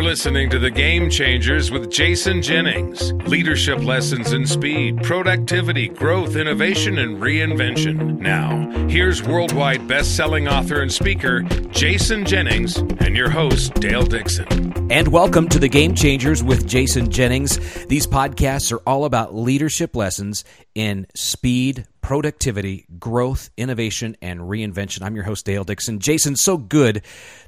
You're 0.00 0.08
listening 0.08 0.48
to 0.48 0.58
The 0.58 0.70
Game 0.70 1.10
Changers 1.10 1.70
with 1.70 1.90
Jason 1.90 2.40
Jennings. 2.40 3.12
Leadership 3.28 3.80
lessons 3.80 4.32
in 4.32 4.46
speed, 4.46 5.02
productivity, 5.02 5.88
growth, 5.88 6.36
innovation, 6.36 6.96
and 6.96 7.18
reinvention. 7.18 8.18
Now, 8.18 8.70
here's 8.88 9.22
worldwide 9.22 9.86
best-selling 9.86 10.48
author 10.48 10.80
and 10.80 10.90
speaker 10.90 11.42
Jason 11.42 12.24
Jennings 12.24 12.78
and 12.78 13.14
your 13.14 13.28
host 13.28 13.74
Dale 13.74 14.06
Dixon. 14.06 14.90
And 14.90 15.08
welcome 15.08 15.50
to 15.50 15.58
The 15.58 15.68
Game 15.68 15.94
Changers 15.94 16.42
with 16.42 16.66
Jason 16.66 17.10
Jennings. 17.10 17.58
These 17.84 18.06
podcasts 18.06 18.72
are 18.72 18.80
all 18.86 19.04
about 19.04 19.34
leadership 19.34 19.94
lessons 19.94 20.44
in 20.74 21.08
speed, 21.14 21.86
productivity, 22.00 22.86
growth, 22.98 23.50
innovation, 23.58 24.16
and 24.22 24.40
reinvention. 24.40 25.02
I'm 25.02 25.14
your 25.14 25.24
host 25.24 25.44
Dale 25.44 25.64
Dixon. 25.64 25.98
Jason, 25.98 26.36
so 26.36 26.56
good 26.56 27.02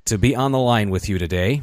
to 0.04 0.18
be 0.18 0.36
on 0.36 0.52
the 0.52 0.58
line 0.58 0.90
with 0.90 1.08
you 1.08 1.16
today. 1.16 1.62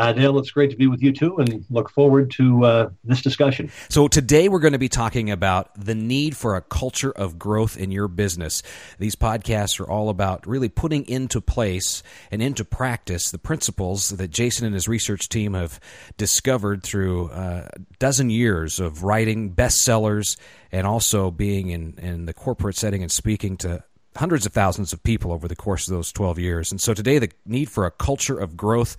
Uh, 0.00 0.14
Dale, 0.14 0.38
it's 0.38 0.50
great 0.50 0.70
to 0.70 0.76
be 0.78 0.86
with 0.86 1.02
you 1.02 1.12
too, 1.12 1.36
and 1.36 1.62
look 1.68 1.90
forward 1.90 2.30
to 2.30 2.64
uh, 2.64 2.90
this 3.04 3.20
discussion. 3.20 3.70
So, 3.90 4.08
today 4.08 4.48
we're 4.48 4.58
going 4.58 4.72
to 4.72 4.78
be 4.78 4.88
talking 4.88 5.30
about 5.30 5.68
the 5.78 5.94
need 5.94 6.38
for 6.38 6.56
a 6.56 6.62
culture 6.62 7.10
of 7.10 7.38
growth 7.38 7.76
in 7.76 7.90
your 7.90 8.08
business. 8.08 8.62
These 8.98 9.14
podcasts 9.14 9.78
are 9.78 9.86
all 9.86 10.08
about 10.08 10.46
really 10.46 10.70
putting 10.70 11.06
into 11.06 11.42
place 11.42 12.02
and 12.30 12.40
into 12.40 12.64
practice 12.64 13.30
the 13.30 13.38
principles 13.38 14.08
that 14.08 14.30
Jason 14.30 14.64
and 14.64 14.72
his 14.72 14.88
research 14.88 15.28
team 15.28 15.52
have 15.52 15.78
discovered 16.16 16.82
through 16.82 17.28
uh, 17.28 17.68
a 17.70 17.80
dozen 17.98 18.30
years 18.30 18.80
of 18.80 19.02
writing 19.02 19.54
bestsellers 19.54 20.38
and 20.72 20.86
also 20.86 21.30
being 21.30 21.68
in, 21.68 21.98
in 21.98 22.24
the 22.24 22.32
corporate 22.32 22.76
setting 22.76 23.02
and 23.02 23.12
speaking 23.12 23.58
to 23.58 23.84
hundreds 24.16 24.46
of 24.46 24.54
thousands 24.54 24.94
of 24.94 25.02
people 25.02 25.30
over 25.30 25.46
the 25.46 25.54
course 25.54 25.86
of 25.86 25.92
those 25.92 26.10
12 26.10 26.38
years. 26.38 26.70
And 26.70 26.80
so, 26.80 26.94
today, 26.94 27.18
the 27.18 27.30
need 27.44 27.70
for 27.70 27.84
a 27.84 27.90
culture 27.90 28.38
of 28.38 28.56
growth 28.56 28.96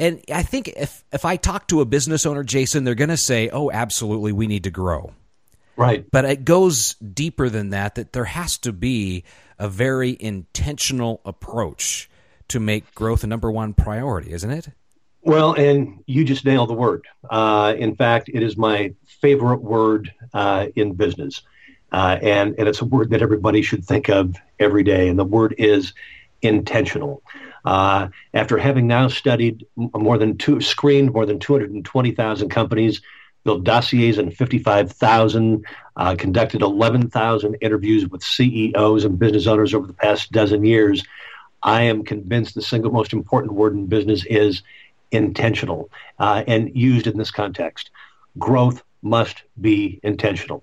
and 0.00 0.22
I 0.32 0.42
think 0.42 0.68
if 0.68 1.04
if 1.12 1.24
I 1.24 1.36
talk 1.36 1.68
to 1.68 1.80
a 1.80 1.84
business 1.84 2.26
owner, 2.26 2.42
Jason, 2.42 2.84
they're 2.84 2.94
going 2.96 3.10
to 3.10 3.16
say, 3.16 3.50
"Oh, 3.50 3.70
absolutely, 3.70 4.32
we 4.32 4.46
need 4.46 4.64
to 4.64 4.70
grow." 4.70 5.12
Right. 5.76 6.04
But 6.10 6.24
it 6.24 6.44
goes 6.44 6.94
deeper 6.94 7.48
than 7.48 7.70
that 7.70 7.94
that 7.94 8.12
there 8.12 8.24
has 8.24 8.58
to 8.58 8.72
be 8.72 9.24
a 9.58 9.68
very 9.68 10.16
intentional 10.18 11.20
approach 11.24 12.10
to 12.48 12.60
make 12.60 12.94
growth 12.94 13.24
a 13.24 13.26
number 13.26 13.50
one 13.50 13.72
priority, 13.74 14.32
isn't 14.32 14.50
it? 14.50 14.68
Well, 15.22 15.52
and 15.52 16.02
you 16.06 16.24
just 16.24 16.44
nailed 16.44 16.70
the 16.70 16.74
word. 16.74 17.06
Uh, 17.28 17.74
in 17.78 17.94
fact, 17.94 18.30
it 18.32 18.42
is 18.42 18.56
my 18.56 18.94
favorite 19.06 19.62
word 19.62 20.12
uh, 20.32 20.68
in 20.76 20.94
business. 20.94 21.42
Uh, 21.92 22.18
and, 22.22 22.54
and 22.58 22.68
it's 22.68 22.80
a 22.80 22.84
word 22.84 23.10
that 23.10 23.20
everybody 23.20 23.62
should 23.62 23.84
think 23.84 24.08
of 24.08 24.36
every 24.58 24.82
day. 24.82 25.08
And 25.08 25.18
the 25.18 25.24
word 25.24 25.54
is 25.58 25.92
intentional. 26.42 27.22
Uh, 27.64 28.08
after 28.34 28.58
having 28.58 28.86
now 28.86 29.08
studied 29.08 29.66
more 29.76 30.18
than 30.18 30.38
two, 30.38 30.60
screened 30.60 31.12
more 31.12 31.26
than 31.26 31.38
220,000 31.38 32.48
companies, 32.48 33.00
built 33.44 33.64
dossiers 33.64 34.18
on 34.18 34.30
55,000, 34.30 35.64
uh, 35.96 36.14
conducted 36.16 36.62
11,000 36.62 37.56
interviews 37.60 38.06
with 38.08 38.22
CEOs 38.22 39.04
and 39.04 39.18
business 39.18 39.46
owners 39.46 39.74
over 39.74 39.86
the 39.86 39.92
past 39.92 40.30
dozen 40.32 40.64
years, 40.64 41.02
I 41.62 41.82
am 41.82 42.04
convinced 42.04 42.54
the 42.54 42.62
single 42.62 42.90
most 42.90 43.12
important 43.12 43.52
word 43.52 43.74
in 43.74 43.86
business 43.86 44.24
is 44.24 44.62
intentional 45.10 45.90
uh, 46.18 46.44
and 46.46 46.74
used 46.74 47.06
in 47.06 47.18
this 47.18 47.30
context. 47.30 47.90
Growth 48.38 48.82
must 49.02 49.42
be 49.60 50.00
intentional. 50.02 50.62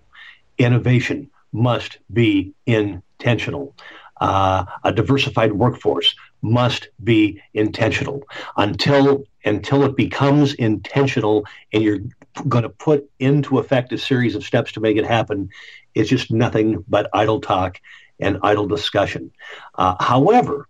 Innovation 0.58 1.30
must 1.52 1.98
be 2.12 2.54
intentional. 2.66 3.76
Uh, 4.20 4.66
a 4.84 4.92
diversified 4.92 5.54
workforce 5.54 6.16
must 6.42 6.90
be 7.04 7.42
intentional. 7.54 8.24
Until 8.56 9.24
until 9.46 9.84
it 9.84 9.96
becomes 9.96 10.54
intentional 10.56 11.46
and 11.72 11.82
you're 11.82 12.00
going 12.48 12.64
to 12.64 12.70
put 12.70 13.10
into 13.20 13.60
effect 13.60 13.94
a 13.94 13.98
series 13.98 14.36
of 14.36 14.44
steps 14.44 14.74
to 14.74 14.82
make 14.82 14.98
it 14.98 15.06
happen 15.06 15.50
it's 15.96 16.10
just 16.10 16.32
nothing 16.32 16.84
but 16.88 17.10
idle 17.14 17.40
talk 17.42 17.80
and 18.20 18.38
idle 18.44 18.68
discussion. 18.68 19.32
Uh, 19.76 19.96
however 20.00 20.68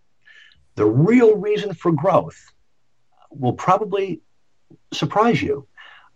the 0.75 0.85
real 0.85 1.35
reason 1.35 1.73
for 1.73 1.91
growth 1.91 2.51
will 3.31 3.53
probably 3.53 4.21
surprise 4.93 5.41
you 5.41 5.67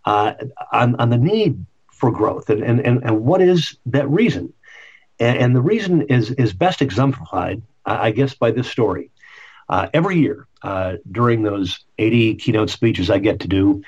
uh, 0.04 0.34
on, 0.72 0.94
on 0.96 1.10
the 1.10 1.18
need 1.18 1.66
for 1.92 2.10
growth 2.10 2.48
and, 2.48 2.62
and, 2.62 2.80
and, 2.80 3.02
and 3.02 3.24
what 3.24 3.42
is 3.42 3.76
that 3.86 4.08
reason? 4.08 4.52
And, 5.20 5.38
and 5.38 5.56
the 5.56 5.60
reason 5.60 6.02
is 6.02 6.30
is 6.32 6.52
best 6.52 6.80
exemplified 6.82 7.62
i 7.84 8.10
guess 8.10 8.34
by 8.34 8.50
this 8.50 8.68
story 8.68 9.10
uh, 9.72 9.88
every 9.94 10.18
year 10.18 10.46
uh, 10.60 10.96
during 11.10 11.42
those 11.42 11.80
80 11.96 12.34
keynote 12.34 12.68
speeches 12.68 13.08
I 13.08 13.18
get 13.18 13.40
to 13.40 13.48
do, 13.48 13.82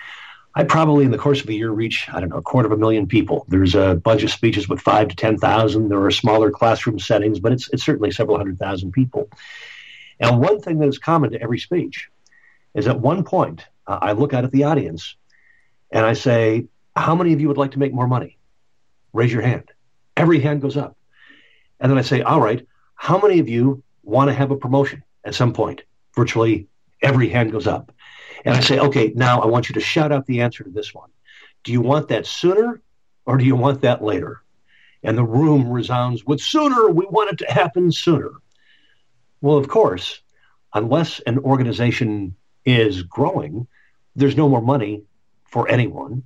I 0.54 0.64
probably 0.64 1.04
in 1.04 1.10
the 1.10 1.18
course 1.18 1.42
of 1.42 1.48
a 1.50 1.52
year 1.52 1.70
reach, 1.70 2.08
I 2.10 2.20
don't 2.20 2.30
know, 2.30 2.38
a 2.38 2.42
quarter 2.42 2.66
of 2.66 2.72
a 2.72 2.78
million 2.78 3.06
people. 3.06 3.44
There's 3.48 3.74
a 3.74 3.94
bunch 3.94 4.22
of 4.22 4.30
speeches 4.30 4.66
with 4.66 4.80
five 4.80 5.08
to 5.08 5.16
10,000. 5.16 5.88
There 5.90 6.02
are 6.02 6.10
smaller 6.10 6.50
classroom 6.50 6.98
settings, 6.98 7.38
but 7.38 7.52
it's, 7.52 7.68
it's 7.68 7.84
certainly 7.84 8.12
several 8.12 8.38
hundred 8.38 8.58
thousand 8.58 8.92
people. 8.92 9.28
And 10.18 10.40
one 10.40 10.58
thing 10.62 10.78
that 10.78 10.88
is 10.88 10.96
common 10.96 11.32
to 11.32 11.42
every 11.42 11.58
speech 11.58 12.08
is 12.72 12.88
at 12.88 12.98
one 12.98 13.22
point, 13.22 13.66
uh, 13.86 13.98
I 14.00 14.12
look 14.12 14.32
out 14.32 14.44
at 14.44 14.52
the 14.52 14.64
audience 14.64 15.16
and 15.90 16.06
I 16.06 16.14
say, 16.14 16.64
How 16.96 17.14
many 17.14 17.34
of 17.34 17.42
you 17.42 17.48
would 17.48 17.58
like 17.58 17.72
to 17.72 17.78
make 17.78 17.92
more 17.92 18.08
money? 18.08 18.38
Raise 19.12 19.30
your 19.30 19.42
hand. 19.42 19.70
Every 20.16 20.40
hand 20.40 20.62
goes 20.62 20.78
up. 20.78 20.96
And 21.78 21.90
then 21.90 21.98
I 21.98 22.02
say, 22.02 22.22
All 22.22 22.40
right, 22.40 22.66
how 22.94 23.18
many 23.20 23.38
of 23.40 23.50
you 23.50 23.82
want 24.02 24.30
to 24.30 24.34
have 24.34 24.50
a 24.50 24.56
promotion? 24.56 25.02
At 25.24 25.34
some 25.34 25.52
point. 25.52 25.82
Virtually 26.14 26.68
every 27.02 27.28
hand 27.28 27.52
goes 27.52 27.66
up. 27.66 27.92
And 28.44 28.54
I 28.54 28.60
say, 28.60 28.78
okay, 28.78 29.12
now 29.14 29.40
I 29.40 29.46
want 29.46 29.68
you 29.68 29.74
to 29.74 29.80
shout 29.80 30.12
out 30.12 30.26
the 30.26 30.42
answer 30.42 30.64
to 30.64 30.70
this 30.70 30.94
one. 30.94 31.10
Do 31.62 31.72
you 31.72 31.80
want 31.80 32.08
that 32.08 32.26
sooner 32.26 32.80
or 33.24 33.38
do 33.38 33.44
you 33.44 33.56
want 33.56 33.82
that 33.82 34.02
later? 34.02 34.42
And 35.02 35.16
the 35.16 35.24
room 35.24 35.70
resounds 35.70 36.24
with 36.24 36.40
sooner. 36.40 36.88
We 36.88 37.06
want 37.06 37.32
it 37.32 37.44
to 37.44 37.52
happen 37.52 37.90
sooner. 37.92 38.32
Well, 39.40 39.56
of 39.56 39.68
course, 39.68 40.20
unless 40.72 41.20
an 41.20 41.38
organization 41.38 42.36
is 42.64 43.02
growing, 43.02 43.66
there's 44.16 44.36
no 44.36 44.48
more 44.48 44.62
money 44.62 45.04
for 45.44 45.68
anyone. 45.68 46.24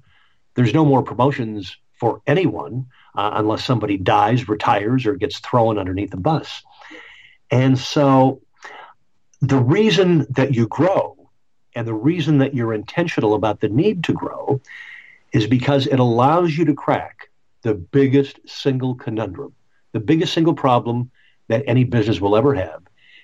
There's 0.54 0.74
no 0.74 0.84
more 0.84 1.02
promotions 1.02 1.76
for 2.00 2.22
anyone 2.26 2.86
uh, 3.14 3.32
unless 3.34 3.64
somebody 3.64 3.96
dies, 3.96 4.48
retires, 4.48 5.06
or 5.06 5.16
gets 5.16 5.38
thrown 5.40 5.78
underneath 5.78 6.10
the 6.10 6.16
bus. 6.16 6.62
And 7.50 7.78
so 7.78 8.40
the 9.40 9.58
reason 9.58 10.26
that 10.30 10.54
you 10.54 10.66
grow 10.66 11.16
and 11.74 11.86
the 11.86 11.94
reason 11.94 12.38
that 12.38 12.54
you're 12.54 12.74
intentional 12.74 13.34
about 13.34 13.60
the 13.60 13.68
need 13.68 14.04
to 14.04 14.12
grow 14.12 14.60
is 15.32 15.46
because 15.46 15.86
it 15.86 16.00
allows 16.00 16.56
you 16.56 16.64
to 16.64 16.74
crack 16.74 17.28
the 17.62 17.74
biggest 17.74 18.40
single 18.46 18.94
conundrum, 18.94 19.52
the 19.92 20.00
biggest 20.00 20.32
single 20.32 20.54
problem 20.54 21.10
that 21.48 21.64
any 21.66 21.84
business 21.84 22.20
will 22.20 22.36
ever 22.36 22.54
have. 22.54 22.82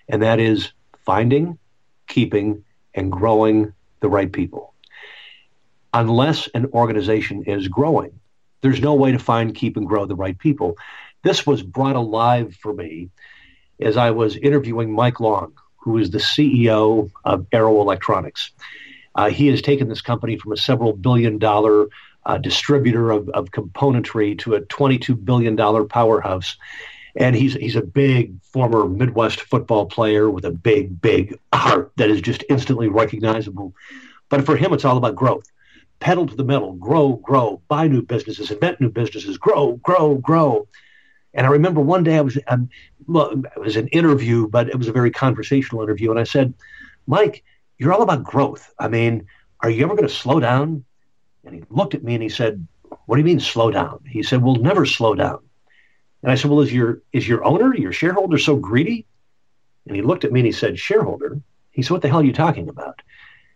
And 0.08 0.22
that 0.22 0.38
is 0.38 0.72
finding, 1.04 1.58
keeping, 2.06 2.64
and 2.94 3.10
growing 3.10 3.72
the 4.00 4.08
right 4.08 4.30
people. 4.30 4.74
Unless 5.92 6.48
an 6.48 6.66
organization 6.66 7.44
is 7.44 7.68
growing, 7.68 8.20
there's 8.60 8.80
no 8.80 8.94
way 8.94 9.12
to 9.12 9.18
find, 9.18 9.54
keep, 9.54 9.76
and 9.76 9.86
grow 9.86 10.06
the 10.06 10.16
right 10.16 10.38
people. 10.38 10.76
This 11.22 11.46
was 11.46 11.62
brought 11.62 11.96
alive 11.96 12.54
for 12.60 12.72
me 12.72 13.10
as 13.80 13.96
I 13.96 14.10
was 14.10 14.36
interviewing 14.36 14.92
Mike 14.92 15.20
Long, 15.20 15.54
who 15.84 15.98
is 15.98 16.10
the 16.10 16.18
CEO 16.18 17.10
of 17.26 17.46
Arrow 17.52 17.82
Electronics. 17.82 18.52
Uh, 19.14 19.28
he 19.28 19.48
has 19.48 19.60
taken 19.60 19.86
this 19.86 20.00
company 20.00 20.38
from 20.38 20.52
a 20.52 20.56
several 20.56 20.94
billion 20.94 21.38
dollar 21.38 21.88
uh, 22.24 22.38
distributor 22.38 23.10
of, 23.10 23.28
of 23.28 23.50
componentry 23.50 24.38
to 24.38 24.54
a 24.54 24.62
$22 24.62 25.22
billion 25.22 25.56
powerhouse. 25.88 26.56
And 27.16 27.36
he's, 27.36 27.52
he's 27.52 27.76
a 27.76 27.82
big 27.82 28.40
former 28.42 28.88
Midwest 28.88 29.42
football 29.42 29.84
player 29.84 30.30
with 30.30 30.46
a 30.46 30.50
big, 30.50 31.02
big 31.02 31.38
heart 31.52 31.92
that 31.96 32.08
is 32.08 32.22
just 32.22 32.44
instantly 32.48 32.88
recognizable. 32.88 33.74
But 34.30 34.46
for 34.46 34.56
him, 34.56 34.72
it's 34.72 34.86
all 34.86 34.96
about 34.96 35.16
growth. 35.16 35.44
Pedal 36.00 36.26
to 36.26 36.34
the 36.34 36.44
metal, 36.44 36.72
grow, 36.72 37.16
grow, 37.16 37.60
buy 37.68 37.88
new 37.88 38.00
businesses, 38.00 38.50
invent 38.50 38.80
new 38.80 38.88
businesses, 38.88 39.36
grow, 39.36 39.74
grow, 39.82 40.14
grow. 40.14 40.66
And 41.34 41.46
I 41.46 41.50
remember 41.50 41.80
one 41.80 42.04
day 42.04 42.16
I 42.16 42.20
was, 42.20 42.38
um, 42.46 42.70
well, 43.06 43.30
it 43.32 43.60
was 43.60 43.76
an 43.76 43.88
interview, 43.88 44.48
but 44.48 44.68
it 44.68 44.76
was 44.76 44.88
a 44.88 44.92
very 44.92 45.10
conversational 45.10 45.82
interview. 45.82 46.10
And 46.10 46.20
I 46.20 46.24
said, 46.24 46.54
Mike, 47.06 47.44
you're 47.78 47.92
all 47.92 48.02
about 48.02 48.24
growth. 48.24 48.72
I 48.78 48.88
mean, 48.88 49.26
are 49.60 49.70
you 49.70 49.84
ever 49.84 49.96
going 49.96 50.08
to 50.08 50.14
slow 50.14 50.40
down? 50.40 50.84
And 51.44 51.54
he 51.54 51.62
looked 51.70 51.94
at 51.94 52.04
me 52.04 52.14
and 52.14 52.22
he 52.22 52.28
said, 52.28 52.66
what 53.06 53.16
do 53.16 53.20
you 53.20 53.24
mean 53.24 53.40
slow 53.40 53.70
down? 53.70 54.00
He 54.06 54.22
said, 54.22 54.42
we'll 54.42 54.56
never 54.56 54.86
slow 54.86 55.14
down. 55.14 55.40
And 56.22 56.30
I 56.30 56.36
said, 56.36 56.50
well, 56.50 56.60
is 56.60 56.72
your, 56.72 57.02
is 57.12 57.28
your 57.28 57.44
owner, 57.44 57.74
your 57.74 57.92
shareholder 57.92 58.38
so 58.38 58.56
greedy? 58.56 59.04
And 59.86 59.94
he 59.94 60.02
looked 60.02 60.24
at 60.24 60.32
me 60.32 60.40
and 60.40 60.46
he 60.46 60.52
said, 60.52 60.78
shareholder? 60.78 61.40
He 61.72 61.82
said, 61.82 61.90
what 61.90 62.02
the 62.02 62.08
hell 62.08 62.20
are 62.20 62.24
you 62.24 62.32
talking 62.32 62.68
about? 62.68 63.02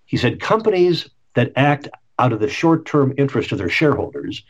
He 0.05 0.17
said, 0.17 0.41
companies 0.41 1.09
that 1.35 1.53
act 1.57 1.89
out 2.19 2.33
of 2.33 2.41
the 2.41 2.49
short-term 2.49 3.15
interest 3.17 3.53
of 3.53 3.59
their 3.59 3.69
shareholders 3.69 4.43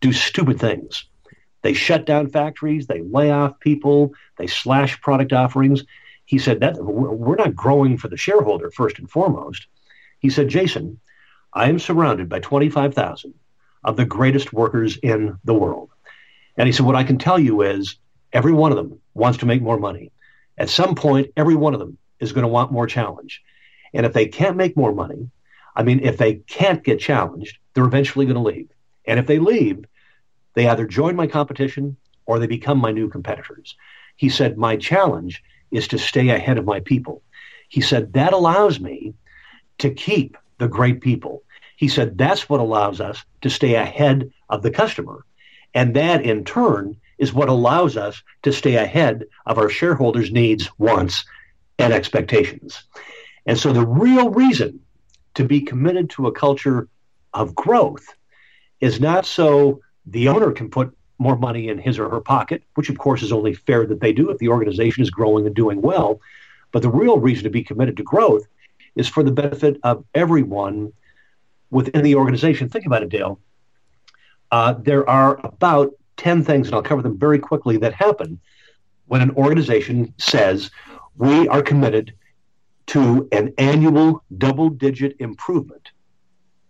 do 0.00 0.12
stupid 0.12 0.60
things. 0.60 1.06
They 1.64 1.72
shut 1.72 2.04
down 2.04 2.28
factories, 2.28 2.86
they 2.86 3.00
lay 3.00 3.30
off 3.30 3.58
people, 3.58 4.12
they 4.36 4.46
slash 4.46 5.00
product 5.00 5.32
offerings. 5.32 5.82
He 6.26 6.38
said 6.38 6.60
that 6.60 6.76
we're 6.76 7.36
not 7.36 7.56
growing 7.56 7.96
for 7.96 8.08
the 8.08 8.18
shareholder 8.18 8.70
first 8.70 8.98
and 8.98 9.10
foremost. 9.10 9.66
He 10.18 10.28
said, 10.28 10.48
Jason, 10.48 11.00
I 11.54 11.70
am 11.70 11.78
surrounded 11.78 12.28
by 12.28 12.40
25,000 12.40 13.32
of 13.82 13.96
the 13.96 14.04
greatest 14.04 14.52
workers 14.52 14.98
in 14.98 15.38
the 15.42 15.54
world. 15.54 15.88
And 16.58 16.66
he 16.66 16.72
said, 16.72 16.84
What 16.84 16.96
I 16.96 17.04
can 17.04 17.16
tell 17.16 17.38
you 17.38 17.62
is 17.62 17.96
every 18.30 18.52
one 18.52 18.70
of 18.70 18.76
them 18.76 19.00
wants 19.14 19.38
to 19.38 19.46
make 19.46 19.62
more 19.62 19.78
money. 19.78 20.12
At 20.58 20.68
some 20.68 20.94
point, 20.94 21.32
every 21.34 21.56
one 21.56 21.72
of 21.72 21.80
them 21.80 21.96
is 22.20 22.32
going 22.32 22.42
to 22.42 22.48
want 22.48 22.72
more 22.72 22.86
challenge. 22.86 23.42
And 23.94 24.04
if 24.04 24.12
they 24.12 24.26
can't 24.26 24.58
make 24.58 24.76
more 24.76 24.94
money, 24.94 25.30
I 25.74 25.82
mean, 25.82 26.00
if 26.00 26.18
they 26.18 26.34
can't 26.34 26.84
get 26.84 27.00
challenged, 27.00 27.56
they're 27.72 27.86
eventually 27.86 28.26
going 28.26 28.36
to 28.36 28.42
leave. 28.42 28.68
And 29.06 29.18
if 29.18 29.26
they 29.26 29.38
leave, 29.38 29.86
they 30.54 30.68
either 30.68 30.86
join 30.86 31.16
my 31.16 31.26
competition 31.26 31.96
or 32.26 32.38
they 32.38 32.46
become 32.46 32.78
my 32.78 32.90
new 32.90 33.08
competitors. 33.08 33.76
He 34.16 34.28
said, 34.28 34.56
My 34.56 34.76
challenge 34.76 35.42
is 35.70 35.88
to 35.88 35.98
stay 35.98 36.28
ahead 36.30 36.58
of 36.58 36.64
my 36.64 36.80
people. 36.80 37.22
He 37.68 37.80
said, 37.80 38.12
That 38.12 38.32
allows 38.32 38.80
me 38.80 39.14
to 39.78 39.90
keep 39.90 40.36
the 40.58 40.68
great 40.68 41.00
people. 41.00 41.42
He 41.76 41.88
said, 41.88 42.16
That's 42.16 42.48
what 42.48 42.60
allows 42.60 43.00
us 43.00 43.24
to 43.42 43.50
stay 43.50 43.74
ahead 43.74 44.30
of 44.48 44.62
the 44.62 44.70
customer. 44.70 45.24
And 45.74 45.94
that 45.96 46.22
in 46.22 46.44
turn 46.44 46.96
is 47.18 47.32
what 47.32 47.48
allows 47.48 47.96
us 47.96 48.22
to 48.42 48.52
stay 48.52 48.76
ahead 48.76 49.24
of 49.46 49.58
our 49.58 49.68
shareholders' 49.68 50.30
needs, 50.30 50.70
wants, 50.78 51.24
and 51.78 51.92
expectations. 51.92 52.84
And 53.46 53.58
so 53.58 53.72
the 53.72 53.86
real 53.86 54.30
reason 54.30 54.80
to 55.34 55.44
be 55.44 55.60
committed 55.60 56.10
to 56.10 56.28
a 56.28 56.32
culture 56.32 56.88
of 57.32 57.54
growth 57.54 58.06
is 58.80 59.00
not 59.00 59.26
so 59.26 59.80
the 60.06 60.28
owner 60.28 60.52
can 60.52 60.70
put 60.70 60.96
more 61.18 61.36
money 61.36 61.68
in 61.68 61.78
his 61.78 61.98
or 61.98 62.08
her 62.08 62.20
pocket, 62.20 62.62
which 62.74 62.90
of 62.90 62.98
course 62.98 63.22
is 63.22 63.32
only 63.32 63.54
fair 63.54 63.86
that 63.86 64.00
they 64.00 64.12
do 64.12 64.30
if 64.30 64.38
the 64.38 64.48
organization 64.48 65.02
is 65.02 65.10
growing 65.10 65.46
and 65.46 65.54
doing 65.54 65.80
well. 65.80 66.20
But 66.72 66.82
the 66.82 66.90
real 66.90 67.18
reason 67.18 67.44
to 67.44 67.50
be 67.50 67.62
committed 67.62 67.96
to 67.98 68.02
growth 68.02 68.46
is 68.96 69.08
for 69.08 69.22
the 69.22 69.30
benefit 69.30 69.78
of 69.82 70.04
everyone 70.14 70.92
within 71.70 72.02
the 72.02 72.16
organization. 72.16 72.68
Think 72.68 72.86
about 72.86 73.02
it, 73.02 73.08
Dale. 73.08 73.40
Uh, 74.50 74.74
there 74.74 75.08
are 75.08 75.40
about 75.44 75.92
10 76.16 76.44
things, 76.44 76.68
and 76.68 76.74
I'll 76.74 76.82
cover 76.82 77.02
them 77.02 77.18
very 77.18 77.38
quickly, 77.38 77.76
that 77.78 77.94
happen 77.94 78.40
when 79.06 79.20
an 79.20 79.30
organization 79.32 80.14
says, 80.18 80.70
We 81.16 81.48
are 81.48 81.62
committed 81.62 82.14
to 82.86 83.28
an 83.32 83.54
annual 83.58 84.22
double 84.36 84.68
digit 84.68 85.16
improvement 85.18 85.90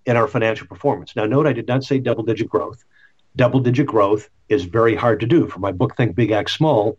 in 0.06 0.16
our 0.16 0.28
financial 0.28 0.66
performance. 0.66 1.16
Now, 1.16 1.26
note 1.26 1.46
I 1.46 1.52
did 1.52 1.66
not 1.66 1.84
say 1.84 1.98
double 1.98 2.24
digit 2.24 2.48
growth. 2.48 2.84
Double 3.36 3.60
digit 3.60 3.86
growth 3.86 4.30
is 4.48 4.64
very 4.64 4.94
hard 4.94 5.20
to 5.20 5.26
do. 5.26 5.48
For 5.48 5.58
my 5.58 5.72
book, 5.72 5.96
Think 5.96 6.14
Big, 6.14 6.30
Act 6.30 6.50
Small, 6.50 6.96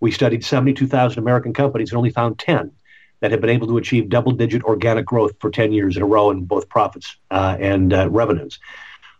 we 0.00 0.10
studied 0.10 0.44
72,000 0.44 1.18
American 1.18 1.52
companies 1.52 1.90
and 1.90 1.98
only 1.98 2.10
found 2.10 2.38
10 2.38 2.72
that 3.20 3.30
have 3.30 3.40
been 3.40 3.50
able 3.50 3.66
to 3.68 3.78
achieve 3.78 4.08
double 4.08 4.32
digit 4.32 4.62
organic 4.64 5.06
growth 5.06 5.32
for 5.40 5.50
10 5.50 5.72
years 5.72 5.96
in 5.96 6.02
a 6.02 6.06
row 6.06 6.30
in 6.30 6.44
both 6.44 6.68
profits 6.68 7.16
uh, 7.30 7.56
and 7.58 7.92
uh, 7.92 8.10
revenues. 8.10 8.58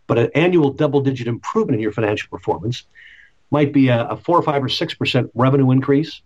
But 0.07 0.19
an 0.19 0.31
annual 0.35 0.71
double 0.71 1.01
digit 1.01 1.27
improvement 1.27 1.77
in 1.77 1.81
your 1.81 1.93
financial 1.93 2.29
performance 2.31 2.85
might 3.51 3.73
be 3.73 3.89
a, 3.89 4.09
a 4.09 4.17
four 4.17 4.39
or 4.39 4.43
five 4.43 4.63
or 4.63 4.69
six 4.69 4.95
percent 4.95 5.31
revenue 5.35 5.71
increase. 5.71 6.21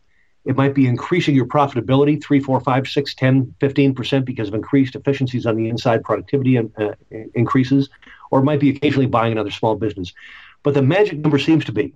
It 0.45 0.57
might 0.57 0.75
be 0.75 0.87
increasing 0.87 1.35
your 1.35 1.47
profitability 1.47 2.23
three, 2.23 2.41
four, 2.41 2.61
five, 2.61 2.89
six, 2.89 3.15
10, 3.15 3.55
15% 3.61 4.25
because 4.25 4.49
of 4.49 4.55
increased 4.55 4.95
efficiencies 4.95 5.45
on 5.47 5.57
the 5.57 5.69
inside, 5.69 6.03
productivity 6.03 6.59
uh, 6.59 6.95
increases, 7.35 7.91
or 8.31 8.41
it 8.41 8.45
might 8.45 8.61
be 8.61 8.71
occasionally 8.71 9.07
buying 9.07 9.33
another 9.33 9.51
small 9.51 9.77
business. 9.77 10.13
But 10.63 10.75
the 10.75 10.83
magic 10.83 11.19
number 11.19 11.39
seems 11.39 11.65
to 11.67 11.73
be 11.73 11.95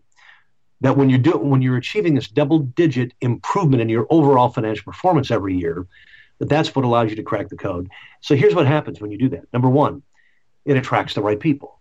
that 0.81 0.97
when 0.97 1.09
you're 1.09 1.19
doing 1.19 1.49
when 1.49 1.63
you're 1.63 1.77
achieving 1.77 2.15
this 2.15 2.29
double 2.29 2.59
digit 2.59 3.13
improvement 3.21 3.81
in 3.81 3.89
your 3.89 4.07
overall 4.11 4.51
financial 4.51 4.85
performance 4.85 5.31
every 5.31 5.57
year, 5.57 5.87
that 6.39 6.49
that's 6.49 6.75
what 6.75 6.85
allows 6.85 7.11
you 7.11 7.17
to 7.17 7.23
crack 7.23 7.49
the 7.49 7.57
code. 7.57 7.89
So 8.21 8.35
here's 8.35 8.55
what 8.55 8.67
happens 8.67 9.01
when 9.01 9.11
you 9.11 9.19
do 9.19 9.31
that. 9.31 9.51
Number 9.53 9.69
one, 9.69 10.03
it 10.65 10.77
attracts 10.77 11.15
the 11.15 11.23
right 11.23 11.39
people. 11.39 11.79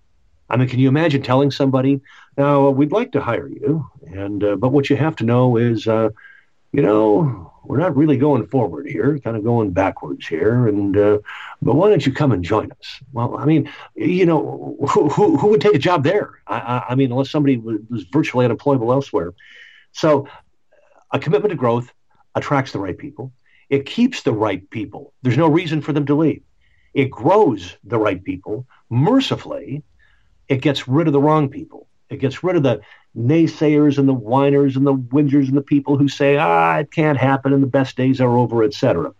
I 0.50 0.58
mean, 0.58 0.68
can 0.68 0.80
you 0.80 0.88
imagine 0.88 1.22
telling 1.22 1.52
somebody, 1.52 2.02
"Now 2.38 2.70
we'd 2.70 2.92
like 2.92 3.12
to 3.14 3.22
hire 3.22 3.48
you, 3.48 3.90
and 4.08 4.44
uh, 4.44 4.56
but 4.56 4.72
what 4.72 4.90
you 4.90 4.96
have 4.96 5.16
to 5.18 5.24
know 5.24 5.58
is, 5.58 5.88
uh, 5.88 6.10
you 6.74 6.82
know, 6.82 7.54
we're 7.64 7.78
not 7.78 7.96
really 7.96 8.18
going 8.18 8.46
forward 8.48 8.88
here, 8.88 9.18
kind 9.20 9.38
of 9.38 9.44
going 9.44 9.72
backwards 9.72 10.28
here. 10.28 10.68
And 10.68 10.98
uh, 10.98 11.20
but 11.62 11.76
why 11.76 11.90
don't 11.90 12.06
you 12.06 12.12
come 12.12 12.32
and 12.32 12.44
join 12.44 12.72
us? 12.72 13.00
Well, 13.14 13.38
I 13.38 13.46
mean, 13.46 13.72
you 13.96 14.26
know, 14.26 14.76
who 14.90 15.08
who, 15.08 15.38
who 15.38 15.48
would 15.48 15.62
take 15.62 15.76
a 15.76 15.80
job 15.80 16.04
there? 16.04 16.40
I, 16.48 16.60
I, 16.60 16.86
I 16.90 16.96
mean, 16.96 17.12
unless 17.12 17.30
somebody 17.30 17.58
was, 17.58 17.80
was 17.90 18.04
virtually 18.04 18.44
unemployable 18.46 18.92
elsewhere. 18.92 19.34
So, 19.94 20.28
a 21.12 21.20
commitment 21.20 21.52
to 21.52 21.56
growth 21.56 21.94
attracts 22.36 22.74
the 22.74 22.80
right 22.80 22.98
people. 22.98 23.32
It 23.70 23.86
keeps 23.86 24.24
the 24.24 24.34
right 24.34 24.68
people. 24.70 25.14
There's 25.22 25.38
no 25.38 25.48
reason 25.48 25.82
for 25.82 25.94
them 25.94 26.06
to 26.08 26.16
leave. 26.16 26.44
It 26.94 27.10
grows 27.10 27.78
the 27.84 27.98
right 27.98 28.22
people. 28.22 28.68
Mercifully, 28.90 29.84
it 30.50 30.62
gets 30.62 30.88
rid 30.88 31.08
of 31.08 31.14
the 31.14 31.20
wrong 31.20 31.50
people. 31.50 31.88
It 32.14 32.20
gets 32.20 32.44
rid 32.44 32.56
of 32.56 32.64
the 32.64 32.82
naysayers 33.18 33.98
and 33.98 34.08
the 34.08 34.14
whiners 34.14 34.76
and 34.76 34.86
the 34.86 34.96
whingers 34.96 35.48
and 35.48 35.58
the 35.58 35.62
people 35.62 35.98
who 35.98 36.08
say, 36.08 36.38
ah, 36.38 36.78
it 36.78 36.92
can't 36.92 37.18
happen 37.18 37.54
and 37.54 37.62
the 37.62 37.68
best 37.68 37.96
days 37.96 38.20
are 38.20 38.38
over, 38.38 38.64
etc. 38.64 39.14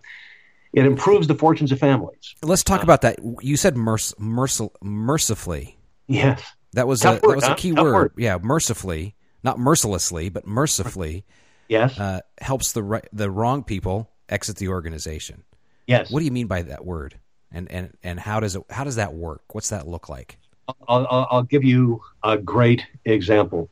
It 0.74 0.86
improves 0.86 1.28
the 1.28 1.36
fortunes 1.36 1.72
of 1.72 1.80
families. 1.80 2.36
Let's 2.42 2.64
talk 2.64 2.80
uh, 2.80 2.84
about 2.84 3.02
that. 3.02 3.20
You 3.42 3.58
said 3.58 3.78
merc- 3.78 4.20
merc- 4.20 4.82
mercifully. 4.82 5.78
Yes. 6.08 6.42
That 6.74 6.88
was 6.88 7.06
a, 7.06 7.12
word, 7.12 7.22
that 7.22 7.36
was 7.36 7.46
huh? 7.46 7.54
a 7.54 7.56
key 7.56 7.72
word. 7.72 7.94
word. 7.94 8.12
Yeah, 8.18 8.40
mercifully, 8.42 9.16
not 9.44 9.60
mercilessly, 9.60 10.30
but 10.30 10.48
mercifully. 10.48 11.26
Yes. 11.70 12.00
Uh, 12.00 12.22
helps 12.42 12.72
the 12.72 12.84
right, 12.84 13.08
the 13.14 13.30
wrong 13.30 13.64
people 13.64 14.10
exit 14.28 14.58
the 14.58 14.70
organization. 14.70 15.44
Yes. 15.88 16.10
What 16.10 16.20
do 16.20 16.26
you 16.26 16.32
mean 16.32 16.48
by 16.48 16.64
that 16.64 16.84
word? 16.86 17.20
And 17.52 17.72
and 17.72 17.96
and 18.02 18.20
how 18.20 18.40
does 18.40 18.56
it 18.56 18.64
how 18.72 18.84
does 18.84 18.96
that 18.96 19.14
work? 19.14 19.44
What's 19.54 19.70
that 19.70 19.88
look 19.88 20.10
like? 20.10 20.40
I'll, 20.88 21.28
I'll 21.30 21.44
give 21.44 21.64
you 21.64 22.02
a 22.24 22.38
great 22.38 22.86
example. 23.06 23.70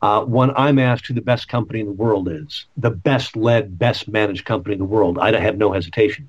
Uh, 0.00 0.24
when 0.24 0.50
I'm 0.56 0.78
asked 0.78 1.06
who 1.06 1.14
the 1.14 1.20
best 1.20 1.48
company 1.48 1.80
in 1.80 1.86
the 1.86 1.92
world 1.92 2.28
is, 2.28 2.66
the 2.76 2.90
best 2.90 3.36
led, 3.36 3.78
best 3.78 4.08
managed 4.08 4.44
company 4.44 4.72
in 4.72 4.80
the 4.80 4.84
world, 4.84 5.18
I 5.18 5.38
have 5.38 5.56
no 5.56 5.72
hesitation. 5.72 6.28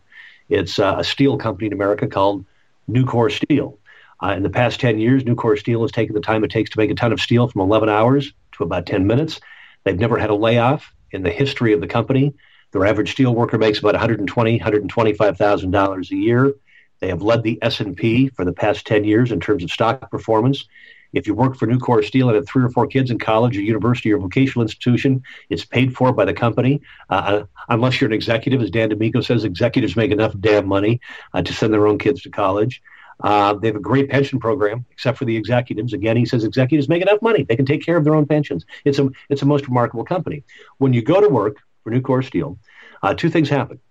It's 0.50 0.78
uh, 0.78 0.96
a 1.00 1.04
steel 1.04 1.38
company 1.38 1.68
in 1.68 1.74
America 1.74 2.08
called 2.08 2.46
Nucor 2.90 3.32
Steel. 3.32 3.80
Uh, 4.22 4.34
in 4.38 4.44
the 4.44 4.50
past 4.50 4.80
10 4.80 5.00
years, 5.00 5.24
Nucor 5.24 5.58
Steel 5.58 5.82
has 5.82 5.92
taken 5.92 6.14
the 6.14 6.22
time 6.22 6.44
it 6.44 6.52
takes 6.52 6.70
to 6.70 6.78
make 6.78 6.92
a 6.92 6.96
ton 6.96 7.12
of 7.12 7.20
steel 7.20 7.48
from 7.48 7.62
11 7.62 7.90
hours 7.90 8.32
to 8.54 8.64
about 8.64 8.86
10 8.86 9.08
minutes. 9.08 9.40
They've 9.84 9.98
never 9.98 10.18
had 10.18 10.30
a 10.30 10.36
layoff 10.36 10.94
in 11.12 11.24
the 11.24 11.32
history 11.32 11.74
of 11.74 11.82
the 11.82 11.88
company. 11.88 12.34
Their 12.72 12.86
average 12.86 13.12
steel 13.12 13.34
worker 13.34 13.58
makes 13.58 13.80
about 13.80 13.96
$120,000, 13.96 14.62
$125,000 14.62 16.12
a 16.12 16.16
year. 16.16 16.54
They 17.04 17.10
have 17.10 17.22
led 17.22 17.44
the 17.44 17.60
S&P 17.62 18.30
for 18.30 18.46
the 18.46 18.54
past 18.54 18.88
10 18.88 19.04
years 19.04 19.34
in 19.34 19.42
terms 19.42 19.62
of 19.62 19.70
stock 19.70 20.10
performance. 20.10 20.70
If 21.12 21.28
you 21.28 21.34
work 21.34 21.58
for 21.58 21.68
Nucor 21.68 22.02
Steel 22.02 22.30
and 22.30 22.38
have 22.38 22.48
three 22.48 22.64
or 22.64 22.70
four 22.70 22.88
kids 22.88 23.12
in 23.12 23.20
college 23.20 23.58
or 23.58 23.62
university 23.62 24.14
or 24.14 24.20
vocational 24.20 24.62
institution, 24.62 25.22
it's 25.50 25.66
paid 25.66 25.94
for 25.94 26.14
by 26.14 26.24
the 26.24 26.34
company. 26.34 26.82
Uh, 27.10 27.14
uh, 27.14 27.46
unless 27.68 28.00
you're 28.00 28.10
an 28.10 28.14
executive, 28.14 28.62
as 28.62 28.72
Dan 28.72 28.90
DiMicco 28.90 29.22
says, 29.22 29.44
executives 29.44 29.98
make 29.98 30.12
enough 30.12 30.34
damn 30.40 30.66
money 30.66 31.02
uh, 31.34 31.42
to 31.42 31.52
send 31.52 31.74
their 31.74 31.88
own 31.88 32.00
kids 32.00 32.22
to 32.22 32.30
college. 32.30 32.82
Uh, 33.22 33.54
they 33.56 33.68
have 33.68 33.76
a 33.76 33.82
great 33.82 34.10
pension 34.10 34.40
program, 34.40 34.86
except 34.90 35.18
for 35.18 35.26
the 35.26 35.36
executives. 35.36 35.92
Again, 35.92 36.16
he 36.16 36.26
says 36.26 36.46
executives 36.46 36.88
make 36.88 37.02
enough 37.02 37.22
money; 37.22 37.44
they 37.44 37.58
can 37.58 37.66
take 37.66 37.84
care 37.86 37.98
of 37.98 38.06
their 38.06 38.16
own 38.16 38.26
pensions. 38.26 38.66
It's 38.86 39.00
a 39.00 39.10
it's 39.28 39.42
a 39.42 39.46
most 39.46 39.68
remarkable 39.68 40.06
company. 40.06 40.46
When 40.78 40.94
you 40.94 41.02
go 41.02 41.20
to 41.20 41.28
work 41.28 41.58
for 41.84 41.92
Nucor 41.92 42.24
Steel, 42.24 42.58
uh, 43.02 43.14
two 43.14 43.30
things 43.30 43.50
happen 43.50 43.82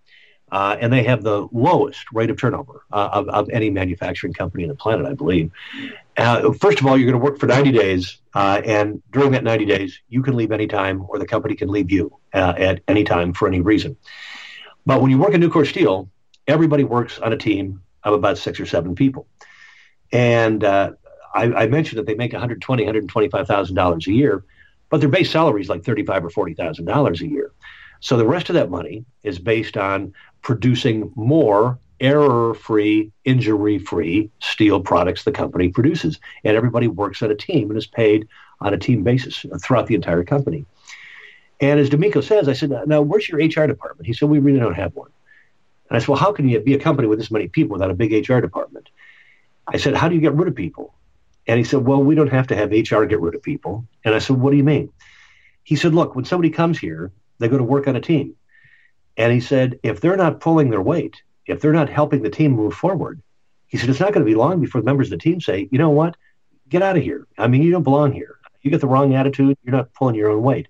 uh, 0.53 0.77
and 0.79 0.93
they 0.93 1.03
have 1.03 1.23
the 1.23 1.49
lowest 1.51 2.05
rate 2.13 2.29
of 2.29 2.37
turnover 2.37 2.85
uh, 2.93 3.09
of, 3.11 3.29
of, 3.31 3.49
any 3.49 3.71
manufacturing 3.71 4.35
company 4.35 4.65
on 4.65 4.69
the 4.69 4.75
planet, 4.75 5.07
I 5.07 5.15
believe. 5.15 5.51
Uh, 6.19 6.53
first 6.53 6.79
of 6.79 6.87
all, 6.87 6.99
you're 6.99 7.11
going 7.11 7.19
to 7.19 7.25
work 7.25 7.41
for 7.41 7.47
90 7.47 7.73
days, 7.73 8.19
uh, 8.35 8.61
and 8.63 9.03
during 9.13 9.33
that 9.33 9.45
90 9.45 9.65
days, 9.65 9.99
you 10.11 10.23
can 10.23 10.37
leave 10.37 10.53
anytime, 10.53 11.07
or 11.09 11.19
the 11.19 11.27
company 11.27 11.55
can 11.55 11.69
leave 11.69 11.91
you 11.91 12.19
uh, 12.35 12.53
at 12.59 12.83
any 12.87 13.03
time 13.03 13.33
for 13.33 13.49
any 13.49 13.63
reason. 13.63 13.97
But 14.85 15.01
when 15.01 15.11
you 15.11 15.19
work 15.19 15.33
at 15.33 15.41
Nucor 15.41 15.67
Steel, 15.67 16.11
everybody 16.47 16.85
works 16.85 17.19
on 17.19 17.33
a 17.33 17.39
team 17.39 17.83
of 18.05 18.13
about 18.13 18.37
six 18.37 18.61
or 18.61 18.67
seven 18.67 18.95
people, 18.95 19.27
and 20.13 20.63
uh, 20.63 20.93
I, 21.35 21.45
I, 21.45 21.67
mentioned 21.67 21.99
that 21.99 22.07
they 22.07 22.15
make 22.15 22.35
120, 22.35 22.83
125 22.83 23.47
thousand 23.47 23.75
dollars 23.75 24.07
a 24.07 24.13
year, 24.13 24.45
but 24.91 25.01
their 25.01 25.09
base 25.09 25.31
salary 25.31 25.63
is 25.63 25.71
like 25.71 25.83
35 25.83 26.27
or 26.27 26.31
40 26.31 26.55
thousand 26.55 26.85
dollars 26.85 27.23
a 27.23 27.27
year. 27.27 27.53
So 28.01 28.17
the 28.17 28.27
rest 28.27 28.51
of 28.51 28.55
that 28.55 28.69
money 28.69 29.05
is 29.23 29.39
based 29.39 29.77
on 29.77 30.13
producing 30.43 31.13
more 31.15 31.79
error 32.01 32.53
free, 32.55 33.13
injury 33.25 33.79
free 33.79 34.29
steel 34.41 34.81
products 34.81 35.23
the 35.25 35.33
company 35.33 35.69
produces. 35.69 36.19
And 36.45 36.57
everybody 36.57 36.89
works 36.89 37.23
on 37.23 37.31
a 37.31 37.35
team 37.37 37.71
and 37.71 37.79
is 37.79 37.87
paid 37.87 38.29
on 38.61 38.75
a 38.75 38.79
team 38.79 39.05
basis 39.05 39.47
throughout 39.63 39.87
the 39.87 39.95
entire 39.95 40.25
company. 40.25 40.67
And 41.61 41.79
as 41.79 41.91
DiMicco 41.91 42.25
says, 42.25 42.49
I 42.49 42.55
said, 42.55 42.73
now 42.87 43.03
where's 43.03 43.29
your 43.29 43.39
HR 43.39 43.69
department? 43.69 44.07
He 44.07 44.15
said, 44.15 44.29
we 44.29 44.41
really 44.41 44.59
don't 44.59 44.75
have 44.75 44.95
one. 44.97 45.11
And 45.89 45.97
I 45.97 46.01
said, 46.01 46.09
well, 46.09 46.19
how 46.19 46.33
can 46.33 46.49
you 46.49 46.59
be 46.59 46.75
a 46.75 46.79
company 46.79 47.07
with 47.07 47.19
this 47.19 47.31
many 47.31 47.49
people 47.49 47.75
without 47.75 47.91
a 47.91 47.95
big 47.95 48.29
HR 48.29 48.41
department? 48.41 48.89
I 49.69 49.77
said, 49.77 49.95
how 49.95 50.09
do 50.09 50.17
you 50.17 50.21
get 50.21 50.33
rid 50.33 50.49
of 50.49 50.57
people? 50.57 50.95
And 51.47 51.59
he 51.59 51.65
said, 51.65 51.85
well, 51.85 52.03
we 52.03 52.15
don't 52.15 52.33
have 52.33 52.49
to 52.49 52.57
have 52.57 52.71
HR 52.71 53.05
get 53.05 53.21
rid 53.21 53.35
of 53.35 53.43
people. 53.43 53.87
And 54.05 54.15
I 54.15 54.19
said, 54.19 54.37
what 54.37 54.51
do 54.51 54.57
you 54.57 54.65
mean? 54.65 54.93
He 55.63 55.77
said, 55.77 55.95
look, 55.95 56.17
when 56.17 56.25
somebody 56.25 56.51
comes 56.51 56.79
here, 56.79 57.13
they 57.39 57.49
go 57.49 57.59
to 57.59 57.65
work 57.65 57.87
on 57.87 57.95
a 57.95 58.01
team. 58.01 58.35
And 59.17 59.33
he 59.33 59.41
said, 59.41 59.79
if 59.83 60.01
they're 60.01 60.17
not 60.17 60.41
pulling 60.41 60.71
their 60.71 60.83
weight, 60.83 61.23
if 61.47 61.61
they're 61.61 61.73
not 61.73 61.89
helping 61.89 62.23
the 62.23 62.31
team 62.31 62.53
move 62.53 62.75
forward, 62.75 63.23
he 63.67 63.79
said, 63.79 63.89
it's 63.89 64.01
not 64.01 64.13
going 64.13 64.25
to 64.25 64.31
be 64.31 64.37
long 64.37 64.61
before 64.61 64.81
the 64.81 64.85
members 64.85 65.09
of 65.09 65.19
the 65.19 65.23
team 65.23 65.41
say, 65.41 65.69
you 65.71 65.79
know 65.79 65.91
what? 65.91 66.17
Get 66.69 66.83
out 66.83 66.97
of 66.97 67.03
here. 67.03 67.27
I 67.39 67.49
mean, 67.49 67.63
you 67.63 67.71
don't 67.71 67.83
belong 67.83 68.13
here. 68.13 68.39
You 68.63 68.71
get 68.71 68.81
the 68.81 68.87
wrong 68.87 69.15
attitude. 69.15 69.57
You're 69.65 69.75
not 69.75 69.93
pulling 69.95 70.15
your 70.15 70.31
own 70.31 70.43
weight. 70.43 70.69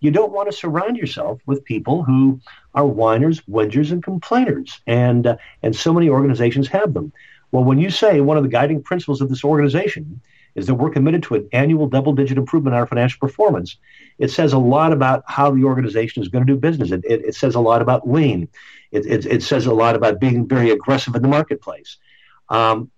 You 0.00 0.10
don't 0.10 0.32
want 0.32 0.50
to 0.50 0.56
surround 0.56 0.96
yourself 0.96 1.40
with 1.46 1.64
people 1.64 2.04
who 2.04 2.40
are 2.74 2.86
whiners, 2.86 3.40
whingers, 3.42 3.90
and 3.90 4.02
complainers. 4.02 4.80
And, 4.86 5.26
uh, 5.26 5.36
and 5.62 5.74
so 5.74 5.92
many 5.92 6.08
organizations 6.08 6.68
have 6.68 6.94
them. 6.94 7.12
Well, 7.50 7.64
when 7.64 7.78
you 7.78 7.90
say 7.90 8.20
one 8.20 8.36
of 8.36 8.42
the 8.42 8.48
guiding 8.48 8.82
principles 8.82 9.20
of 9.20 9.28
this 9.28 9.44
organization 9.44 10.20
is 10.58 10.66
that 10.66 10.74
we're 10.74 10.90
committed 10.90 11.22
to 11.22 11.36
an 11.36 11.48
annual 11.52 11.86
double 11.88 12.12
digit 12.12 12.36
improvement 12.36 12.74
in 12.74 12.80
our 12.80 12.86
financial 12.86 13.18
performance, 13.18 13.76
it 14.18 14.28
says 14.30 14.52
a 14.52 14.58
lot 14.58 14.92
about 14.92 15.22
how 15.26 15.50
the 15.50 15.64
organization 15.64 16.22
is 16.22 16.28
going 16.28 16.46
to 16.46 16.52
do 16.52 16.58
business. 16.58 16.90
It, 16.90 17.04
it, 17.04 17.24
it 17.24 17.34
says 17.34 17.54
a 17.54 17.60
lot 17.60 17.80
about 17.80 18.08
lean. 18.08 18.48
It, 18.90 19.06
it, 19.06 19.26
it, 19.26 19.42
says 19.42 19.66
a 19.66 19.72
lot 19.72 19.94
about 19.94 20.18
being 20.20 20.46
very 20.46 20.70
aggressive 20.70 21.14
in 21.14 21.22
the 21.22 21.28
marketplace. 21.28 21.96
Um, 22.48 22.90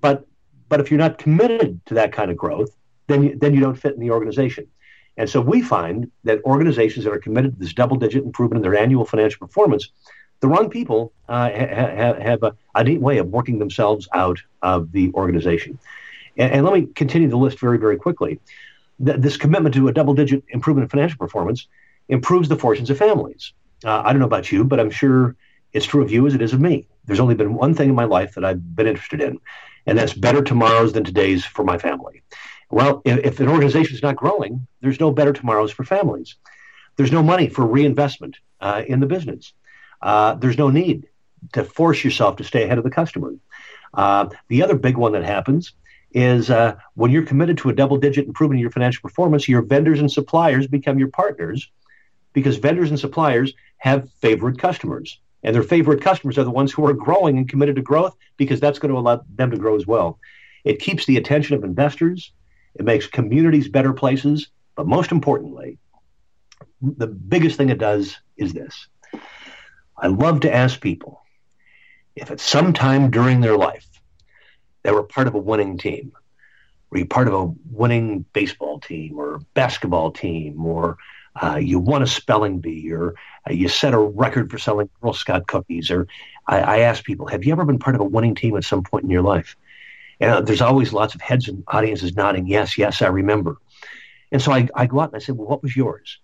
but, 0.00 0.26
but 0.68 0.80
if 0.80 0.90
you're 0.90 0.98
not 0.98 1.18
committed 1.18 1.80
to 1.86 1.94
that 1.94 2.12
kind 2.12 2.30
of 2.30 2.36
growth, 2.36 2.70
then 3.06 3.22
you, 3.22 3.36
then 3.36 3.54
you 3.54 3.60
don't 3.60 3.76
fit 3.76 3.94
in 3.94 4.00
the 4.00 4.10
organization. 4.10 4.66
And 5.16 5.30
so 5.30 5.40
we 5.40 5.62
find 5.62 6.10
that 6.24 6.42
organizations 6.44 7.04
that 7.04 7.12
are 7.12 7.18
committed 7.18 7.54
to 7.54 7.58
this 7.58 7.72
double 7.72 7.96
digit 7.96 8.24
improvement 8.24 8.64
in 8.64 8.70
their 8.70 8.78
annual 8.78 9.06
financial 9.06 9.46
performance 9.46 9.90
the 10.40 10.48
wrong 10.48 10.68
people 10.68 11.12
uh, 11.28 11.50
ha- 11.50 12.20
have 12.20 12.42
a, 12.42 12.54
a, 12.74 12.84
neat 12.84 13.00
way 13.00 13.18
of 13.18 13.28
working 13.28 13.58
themselves 13.58 14.08
out 14.12 14.38
of 14.62 14.92
the 14.92 15.12
organization. 15.14 15.78
And, 16.36 16.52
and 16.52 16.64
let 16.64 16.74
me 16.74 16.86
continue 16.94 17.28
the 17.28 17.36
list 17.36 17.58
very, 17.58 17.78
very 17.78 17.96
quickly. 17.96 18.40
Th- 19.04 19.18
this 19.18 19.36
commitment 19.36 19.74
to 19.74 19.88
a 19.88 19.92
double 19.92 20.14
digit 20.14 20.44
improvement 20.48 20.84
in 20.84 20.88
financial 20.88 21.18
performance 21.18 21.66
improves 22.08 22.48
the 22.48 22.56
fortunes 22.56 22.90
of 22.90 22.98
families. 22.98 23.52
Uh, 23.84 24.02
I 24.04 24.12
don't 24.12 24.20
know 24.20 24.26
about 24.26 24.50
you, 24.50 24.64
but 24.64 24.80
I'm 24.80 24.90
sure 24.90 25.36
it's 25.72 25.86
true 25.86 26.02
of 26.02 26.10
you 26.10 26.26
as 26.26 26.34
it 26.34 26.42
is 26.42 26.52
of 26.52 26.60
me. 26.60 26.86
There's 27.04 27.20
only 27.20 27.34
been 27.34 27.54
one 27.54 27.74
thing 27.74 27.88
in 27.88 27.94
my 27.94 28.04
life 28.04 28.34
that 28.34 28.44
I've 28.44 28.76
been 28.76 28.86
interested 28.86 29.20
in, 29.20 29.38
and 29.86 29.98
that's 29.98 30.12
better 30.12 30.42
tomorrows 30.42 30.92
than 30.92 31.04
today's 31.04 31.44
for 31.44 31.64
my 31.64 31.78
family. 31.78 32.22
Well, 32.70 33.02
if, 33.04 33.18
if 33.18 33.40
an 33.40 33.48
organization 33.48 33.94
is 33.94 34.02
not 34.02 34.16
growing, 34.16 34.66
there's 34.80 34.98
no 34.98 35.12
better 35.12 35.32
tomorrows 35.32 35.70
for 35.70 35.84
families. 35.84 36.36
There's 36.96 37.12
no 37.12 37.22
money 37.22 37.48
for 37.48 37.66
reinvestment 37.66 38.36
uh, 38.60 38.82
in 38.86 39.00
the 39.00 39.06
business 39.06 39.52
uh, 40.02 40.34
there's 40.34 40.58
no 40.58 40.70
need 40.70 41.08
to 41.52 41.64
force 41.64 42.04
yourself 42.04 42.36
to 42.36 42.44
stay 42.44 42.64
ahead 42.64 42.78
of 42.78 42.84
the 42.84 42.90
customer. 42.90 43.34
Uh, 43.94 44.28
the 44.48 44.62
other 44.62 44.76
big 44.76 44.96
one 44.96 45.12
that 45.12 45.24
happens 45.24 45.72
is 46.12 46.50
uh, 46.50 46.76
when 46.94 47.10
you're 47.10 47.26
committed 47.26 47.58
to 47.58 47.68
a 47.68 47.74
double 47.74 47.96
digit 47.96 48.26
improvement 48.26 48.58
in 48.58 48.62
your 48.62 48.70
financial 48.70 49.02
performance, 49.02 49.48
your 49.48 49.62
vendors 49.62 50.00
and 50.00 50.10
suppliers 50.10 50.66
become 50.66 50.98
your 50.98 51.08
partners 51.08 51.70
because 52.32 52.56
vendors 52.56 52.90
and 52.90 52.98
suppliers 52.98 53.54
have 53.78 54.10
favorite 54.20 54.58
customers. 54.58 55.20
And 55.42 55.54
their 55.54 55.62
favorite 55.62 56.00
customers 56.00 56.38
are 56.38 56.44
the 56.44 56.50
ones 56.50 56.72
who 56.72 56.86
are 56.86 56.92
growing 56.92 57.38
and 57.38 57.48
committed 57.48 57.76
to 57.76 57.82
growth 57.82 58.16
because 58.36 58.60
that's 58.60 58.78
going 58.78 58.92
to 58.92 58.98
allow 58.98 59.22
them 59.34 59.50
to 59.50 59.56
grow 59.56 59.76
as 59.76 59.86
well. 59.86 60.18
It 60.64 60.80
keeps 60.80 61.06
the 61.06 61.16
attention 61.16 61.54
of 61.56 61.64
investors, 61.64 62.32
it 62.74 62.84
makes 62.84 63.06
communities 63.06 63.68
better 63.68 63.92
places. 63.92 64.48
But 64.74 64.86
most 64.86 65.12
importantly, 65.12 65.78
the 66.82 67.06
biggest 67.06 67.56
thing 67.56 67.70
it 67.70 67.78
does 67.78 68.16
is 68.36 68.52
this 68.52 68.88
I 69.98 70.08
love 70.08 70.40
to 70.40 70.54
ask 70.54 70.80
people 70.80 71.22
if 72.14 72.30
at 72.30 72.40
some 72.40 72.72
time 72.72 73.10
during 73.10 73.40
their 73.40 73.56
life 73.56 73.86
they 74.86 74.92
were 74.92 75.02
part 75.02 75.26
of 75.26 75.34
a 75.34 75.38
winning 75.38 75.76
team, 75.76 76.12
were 76.90 76.98
you 76.98 77.06
part 77.06 77.26
of 77.26 77.34
a 77.34 77.52
winning 77.72 78.24
baseball 78.32 78.78
team 78.78 79.18
or 79.18 79.40
basketball 79.52 80.12
team, 80.12 80.64
or 80.64 80.96
uh, 81.42 81.56
you 81.56 81.80
won 81.80 82.04
a 82.04 82.06
spelling 82.06 82.60
bee, 82.60 82.92
or 82.92 83.16
uh, 83.50 83.52
you 83.52 83.68
set 83.68 83.94
a 83.94 83.98
record 83.98 84.48
for 84.48 84.58
selling 84.58 84.88
Girl 85.02 85.12
Scout 85.12 85.48
cookies, 85.48 85.90
or 85.90 86.06
I, 86.46 86.60
I, 86.60 86.78
ask 86.78 87.02
people, 87.02 87.26
have 87.26 87.44
you 87.44 87.50
ever 87.50 87.64
been 87.64 87.80
part 87.80 87.96
of 87.96 88.00
a 88.00 88.04
winning 88.04 88.36
team 88.36 88.56
at 88.56 88.62
some 88.62 88.84
point 88.84 89.02
in 89.02 89.10
your 89.10 89.22
life? 89.22 89.56
And 90.20 90.30
uh, 90.30 90.40
there's 90.42 90.60
always 90.60 90.92
lots 90.92 91.16
of 91.16 91.20
heads 91.20 91.48
and 91.48 91.64
audiences 91.66 92.14
nodding, 92.14 92.46
yes, 92.46 92.78
yes, 92.78 93.02
I 93.02 93.08
remember. 93.08 93.56
And 94.30 94.40
so 94.40 94.52
I, 94.52 94.68
I 94.72 94.86
go 94.86 95.00
out 95.00 95.08
and 95.08 95.16
I 95.16 95.18
say, 95.18 95.32
well, 95.32 95.48
what 95.48 95.64
was 95.64 95.76
yours? 95.76 96.20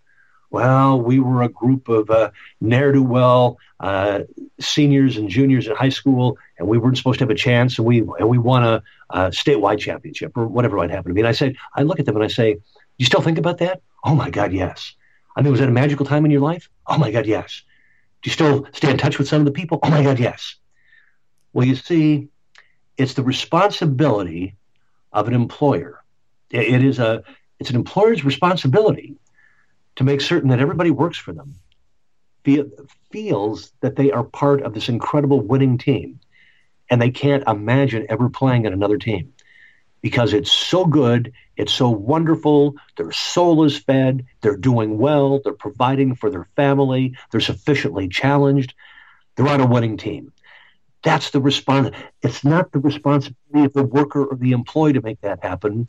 Well, 0.53 1.01
we 1.01 1.19
were 1.19 1.43
a 1.43 1.49
group 1.49 1.89
of 1.89 2.11
uh, 2.11 2.31
ne'er 2.61 2.93
do 2.93 3.03
well 3.03 3.59
uh, 3.81 4.21
seniors 4.61 5.17
and 5.17 5.31
juniors 5.31 5.67
in 5.67 5.75
high 5.75 5.89
school, 5.89 6.37
and 6.59 6.69
we 6.69 6.77
weren't 6.77 6.99
supposed 6.99 7.19
to 7.19 7.25
have 7.25 7.31
a 7.31 7.35
chance, 7.35 7.79
and 7.79 7.87
we 7.87 8.01
and 8.01 8.29
we 8.29 8.37
won 8.37 8.63
a, 8.63 8.83
a 9.11 9.19
statewide 9.31 9.79
championship 9.79 10.37
or 10.37 10.47
whatever 10.47 10.77
might 10.77 10.91
happen 10.91 11.09
to 11.09 11.15
me. 11.15 11.23
And 11.23 11.29
I 11.29 11.33
say, 11.33 11.57
I 11.75 11.83
look 11.83 11.99
at 11.99 12.07
them 12.07 12.17
and 12.17 12.25
I 12.25 12.29
say, 12.29 12.59
you 12.99 13.07
still 13.07 13.23
think 13.23 13.39
about 13.39 13.59
that? 13.59 13.81
Oh 14.05 14.15
my 14.15 14.29
God, 14.29 14.53
yes. 14.53 14.95
I 15.35 15.41
mean, 15.41 15.51
was 15.51 15.61
that 15.61 15.71
a 15.71 15.73
magical 15.73 16.05
time 16.05 16.27
in 16.27 16.31
your 16.31 16.43
life? 16.43 16.69
Oh 16.87 16.99
my 16.99 17.11
God, 17.11 17.25
yes. 17.27 17.63
Do 18.21 18.29
you 18.29 18.35
still 18.35 18.67
stay 18.73 18.91
in 18.91 18.99
touch 18.99 19.19
with 19.19 19.29
some 19.29 19.41
of 19.41 19.47
the 19.47 19.53
people? 19.53 19.79
Oh 19.83 19.91
my 19.91 20.03
God, 20.03 20.19
yes. 20.19 20.57
Well, 21.55 21.67
you 21.67 21.77
see, 21.77 22.29
it's 22.99 23.15
the 23.15 23.23
responsibility 23.23 24.57
of 25.13 25.29
an 25.29 25.35
employer. 25.35 26.05
It 26.51 26.85
is 26.85 26.99
a 26.99 27.25
it's 27.59 27.71
an 27.71 27.77
employer's 27.77 28.25
responsibility 28.25 29.17
to 29.97 30.05
make 30.05 30.21
certain 30.21 30.51
that 30.51 30.61
everybody 30.61 30.91
works 30.91 31.19
for 31.19 31.33
them 31.33 31.55
feel, 32.45 32.67
feels 33.11 33.73
that 33.81 33.97
they 33.97 34.11
are 34.11 34.25
part 34.25 34.63
of 34.63 34.75
this 34.75 34.89
incredible 34.89 35.41
winning 35.41 35.79
team 35.79 36.21
and 36.91 37.01
they 37.01 37.11
can't 37.11 37.45
imagine 37.47 38.07
ever 38.09 38.29
playing 38.29 38.67
on 38.67 38.73
another 38.73 38.99
team 38.99 39.33
because 40.01 40.33
it's 40.33 40.51
so 40.51 40.85
good, 40.85 41.33
it's 41.57 41.73
so 41.73 41.89
wonderful, 41.89 42.75
their 42.97 43.13
soul 43.13 43.65
is 43.65 43.79
fed, 43.79 44.27
they're 44.41 44.57
doing 44.57 44.99
well, 44.99 45.41
they're 45.43 45.53
providing 45.53 46.17
for 46.17 46.29
their 46.29 46.49
family, 46.57 47.17
they're 47.31 47.41
sufficiently 47.41 48.09
challenged, 48.09 48.75
they're 49.37 49.49
on 49.49 49.61
a 49.61 49.67
winning 49.67 49.97
team. 49.97 50.33
That's 51.05 51.31
the 51.31 51.41
response. 51.41 51.95
It's 52.21 52.45
not 52.45 52.73
the 52.73 52.79
responsibility 52.79 53.65
of 53.65 53.73
the 53.73 53.85
worker 53.85 54.25
or 54.25 54.37
the 54.37 54.53
employee 54.53 54.93
to 54.95 55.03
make 55.03 55.21
that 55.23 55.43
happen 55.43 55.89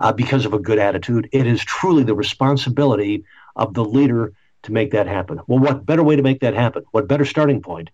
uh, 0.00 0.12
because 0.12 0.44
of 0.46 0.54
a 0.54 0.58
good 0.58 0.78
attitude. 0.78 1.28
It 1.32 1.46
is 1.46 1.64
truly 1.64 2.04
the 2.04 2.14
responsibility 2.14 3.24
of 3.56 3.74
the 3.74 3.84
leader 3.84 4.32
to 4.62 4.72
make 4.72 4.92
that 4.92 5.06
happen. 5.06 5.40
Well, 5.46 5.58
what 5.58 5.86
better 5.86 6.02
way 6.02 6.16
to 6.16 6.22
make 6.22 6.40
that 6.40 6.54
happen? 6.54 6.84
What 6.90 7.08
better 7.08 7.24
starting 7.24 7.62
point? 7.62 7.90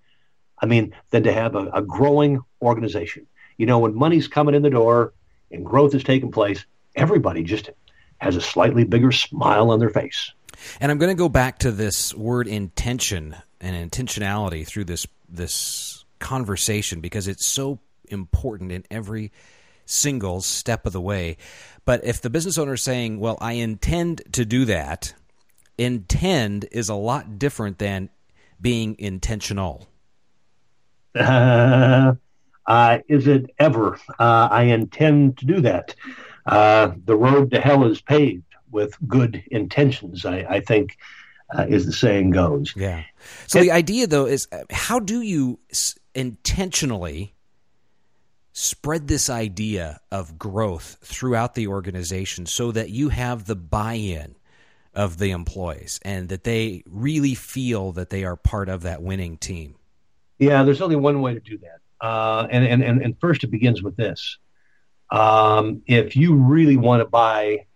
I 0.59 0.67
mean, 0.67 0.95
than 1.11 1.25
to 1.25 1.33
have 1.33 1.55
a, 1.55 1.71
a 1.71 1.83
growing 1.83 2.41
organization. 2.63 3.27
You 3.57 3.67
know, 3.67 3.79
when 3.79 3.95
money's 3.95 4.29
coming 4.29 4.55
in 4.55 4.63
the 4.63 4.71
door 4.71 5.13
and 5.51 5.65
growth 5.65 5.95
is 5.95 6.05
taking 6.05 6.33
place, 6.33 6.65
everybody 6.95 7.43
just 7.43 7.71
has 8.19 8.37
a 8.37 8.41
slightly 8.41 8.85
bigger 8.85 9.13
smile 9.13 9.71
on 9.71 9.79
their 9.79 9.91
face. 9.91 10.33
And 10.81 10.91
I'm 10.91 10.99
going 10.99 11.11
to 11.11 11.19
go 11.19 11.29
back 11.29 11.59
to 11.61 11.71
this 11.71 12.15
word 12.15 12.49
intention 12.49 13.37
and 13.61 13.91
intentionality 13.91 14.67
through 14.67 14.85
this 14.85 15.07
this 15.29 16.05
conversation 16.19 17.01
because 17.01 17.29
it's 17.29 17.45
so 17.45 17.81
important 18.09 18.73
in 18.73 18.85
every 18.91 19.33
single 19.87 20.41
step 20.41 20.87
of 20.87 20.93
the 20.93 21.01
way. 21.01 21.37
But 21.85 22.05
if 22.05 22.21
the 22.21 22.31
business 22.31 22.59
owner 22.59 22.75
is 22.75 22.83
saying, 22.83 23.21
"Well, 23.21 23.39
I 23.41 23.53
intend 23.53 24.23
to 24.33 24.45
do 24.45 24.65
that," 24.67 25.15
intend 25.79 26.67
is 26.73 26.89
a 26.89 26.95
lot 26.95 27.39
different 27.39 27.79
than 27.79 28.09
being 28.61 28.97
intentional. 28.99 29.87
Uh, 31.15 32.15
uh, 32.67 32.99
is 33.09 33.27
it 33.27 33.51
ever? 33.59 33.99
Uh, 34.19 34.49
I 34.51 34.65
intend 34.65 35.39
to 35.39 35.47
do 35.47 35.61
that. 35.61 35.95
Uh, 36.47 36.93
the 37.05 37.17
road 37.17 37.51
to 37.53 37.61
hell 37.61 37.85
is 37.85 38.01
paved 38.01 38.45
with 38.71 38.97
good 39.07 39.43
intentions, 39.51 40.27
I, 40.27 40.39
I 40.49 40.61
think, 40.61 40.99
uh, 41.57 41.67
is 41.69 41.87
the 41.87 41.93
saying 41.93 42.31
goes. 42.31 42.75
Yeah. 42.77 43.05
So 43.47 43.61
the 43.61 43.71
idea, 43.71 44.07
though, 44.07 44.27
is 44.27 44.49
uh, 44.53 44.65
how 44.71 44.99
do 44.99 45.21
you 45.21 45.59
intentionally 46.15 47.35
spread 48.55 49.07
this 49.07 49.29
idea 49.29 50.01
of 50.11 50.39
growth 50.39 50.97
throughout 51.03 51.55
the 51.55 51.67
organization 51.67 52.47
so 52.47 52.73
that 52.73 52.89
you 52.89 53.11
have 53.11 53.45
the 53.45 53.57
buy 53.57 53.95
in? 53.95 54.35
of 54.95 55.19
the 55.19 55.31
employees 55.31 55.99
and 56.03 56.29
that 56.29 56.45
they 56.45 56.83
really 56.87 57.35
feel 57.35 57.93
that 57.93 58.11
they 58.11 58.25
are 58.25 58.37
part 58.37 58.69
of 58.69 58.83
that 58.83 59.03
winning 59.03 59.37
team? 59.37 59.75
Yeah, 60.39 60.63
there's 60.63 60.81
only 60.81 60.97
one 60.97 61.21
way 61.21 61.35
to 61.35 61.41
do 61.41 61.59
that. 61.59 62.07
Uh, 62.07 62.47
and, 62.51 62.65
and, 62.65 62.83
and, 62.83 63.03
and 63.03 63.19
first, 63.21 63.45
it 63.45 63.49
begins 63.49 63.83
with 63.83 63.97
this. 63.97 64.39
Um, 65.11 65.83
if 65.87 66.17
you 66.17 66.35
really 66.35 66.77
want 66.77 67.01
to 67.01 67.07
buy 67.07 67.67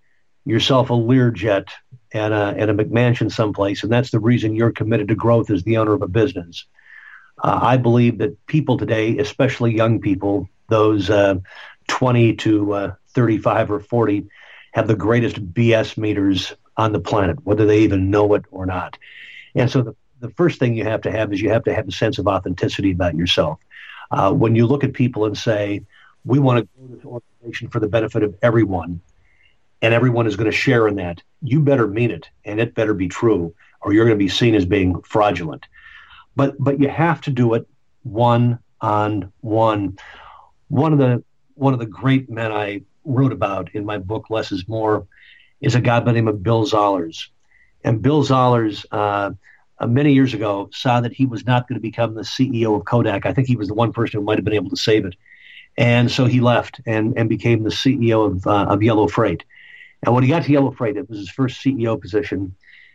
yourself 0.45 0.91
a 0.91 0.95
Learjet 0.95 1.69
and 2.13 2.33
a, 2.33 2.55
and 2.57 2.71
a 2.71 2.75
McMansion 2.75 3.31
someplace, 3.31 3.83
and 3.83 3.93
that's 3.93 4.11
the 4.11 4.21
reason 4.21 4.55
you're 4.55 4.73
committed 4.73 5.09
to 5.09 5.15
growth 5.15 5.51
as 5.51 5.63
the 5.63 5.77
owner 5.77 5.93
of 5.93 6.03
a 6.03 6.09
business, 6.09 6.65
uh, 7.43 7.59
I 7.63 7.77
believe 7.77 8.19
that 8.19 8.47
people 8.47 8.77
today, 8.77 9.19
especially 9.19 9.75
young 9.75 10.01
people, 10.01 10.49
those 10.69 11.11
uh, 11.11 11.37
20 11.89 12.35
to 12.37 12.73
uh, 12.73 12.95
35 13.11 13.71
or 13.71 13.81
40, 13.81 14.27
have 14.73 14.87
the 14.87 14.95
greatest 14.95 15.53
BS 15.53 15.97
meters 15.97 16.55
on 16.77 16.93
the 16.93 17.01
planet, 17.01 17.45
whether 17.45 17.67
they 17.67 17.81
even 17.81 18.11
know 18.11 18.35
it 18.35 18.45
or 18.51 18.67
not. 18.67 18.99
And 19.55 19.71
so 19.71 19.83
the, 19.83 19.97
the 20.21 20.31
first 20.31 20.59
thing 20.59 20.77
you 20.77 20.85
have 20.85 21.03
to 21.03 21.11
have 21.11 21.33
is 21.33 21.41
you 21.41 21.51
have 21.51 21.65
to 21.65 21.75
have 21.75 21.89
a 21.89 21.93
sense 21.93 22.19
of 22.19 22.29
authenticity 22.29 22.93
about 22.93 23.17
yourself. 23.17 23.59
Uh, 24.11 24.33
when 24.33 24.55
you 24.55 24.67
look 24.67 24.85
at 24.85 24.93
people 24.93 25.25
and 25.25 25.37
say, 25.37 25.83
we 26.25 26.39
want 26.39 26.59
to 26.59 26.69
grow 26.77 26.95
this 26.95 27.05
organization 27.05 27.69
for 27.69 27.81
the 27.81 27.89
benefit 27.89 28.23
of 28.23 28.35
everyone, 28.43 29.01
and 29.81 29.95
everyone 29.95 30.27
is 30.27 30.37
going 30.37 30.51
to 30.51 30.57
share 30.57 30.89
in 30.89 30.97
that, 30.97 31.23
you 31.43 31.61
better 31.61 31.87
mean 31.87 32.11
it, 32.11 32.29
and 32.45 32.61
it 32.61 32.75
better 32.75 32.95
be 32.95 33.09
true, 33.09 33.55
or 33.81 33.93
you're 33.93 34.05
going 34.05 34.19
to 34.19 34.25
be 34.25 34.29
seen 34.29 34.55
as 34.55 34.65
being 34.65 35.01
fraudulent. 35.03 35.67
But 36.37 36.57
but 36.59 36.81
you 36.81 36.89
have 36.89 37.21
to 37.23 37.31
do 37.31 37.55
it 37.55 37.67
one 38.03 38.59
on 38.81 39.33
one. 39.41 39.99
One 40.69 40.93
of 40.93 40.99
the 40.99 41.23
one 41.55 41.73
of 41.73 41.81
the 41.81 41.87
great 41.87 42.31
men 42.31 42.53
I 42.53 42.83
wrote 43.05 43.33
about 43.33 43.75
in 43.75 43.85
my 43.85 43.99
book 43.99 44.31
Less 44.31 44.53
is 44.53 44.69
More 44.69 45.07
is 45.61 45.75
a 45.75 45.81
guy 45.81 45.99
by 46.01 46.07
the 46.07 46.13
name 46.13 46.29
of 46.29 46.43
Bill 46.43 46.65
Zollars, 46.65 47.29
And 47.83 48.01
Bill 48.01 48.23
Zollars. 48.23 48.87
uh, 48.93 49.33
uh, 49.81 49.87
many 49.87 50.13
years 50.13 50.35
ago, 50.35 50.69
saw 50.73 51.01
that 51.01 51.13
he 51.13 51.27
was 51.27 51.47
not 51.47 51.69
going 51.69 51.77
to 51.77 51.81
become 51.81 52.15
the 52.15 52.23
CEO 52.23 52.77
of 52.77 52.85
Kodak. 52.85 53.27
I 53.27 53.33
think 53.33 53.47
he 53.47 53.57
was 53.57 53.69
the 53.69 53.75
one 53.75 53.93
person 53.93 54.19
who 54.19 54.27
might 54.27 54.39
have 54.39 54.45
been 54.45 54.55
able 54.55 54.71
to 54.71 54.77
save 54.77 55.05
it. 55.05 55.15
And 55.77 56.11
so 56.11 56.25
he 56.25 56.41
left 56.41 56.81
and, 56.87 57.17
and 57.17 57.29
became 57.29 57.63
the 57.63 57.71
CEO 57.71 58.27
of, 58.27 58.47
uh, 58.47 58.67
of 58.69 58.83
Yellow 58.83 59.07
Freight. 59.07 59.45
And 60.03 60.15
when 60.15 60.25
he 60.25 60.29
got 60.29 60.45
to 60.45 60.53
Yellow 60.53 60.73
Freight, 60.73 60.97
it 60.97 61.09
was 61.09 61.19
his 61.19 61.31
first 61.31 61.63
CEO 61.63 62.01
position. 62.01 62.55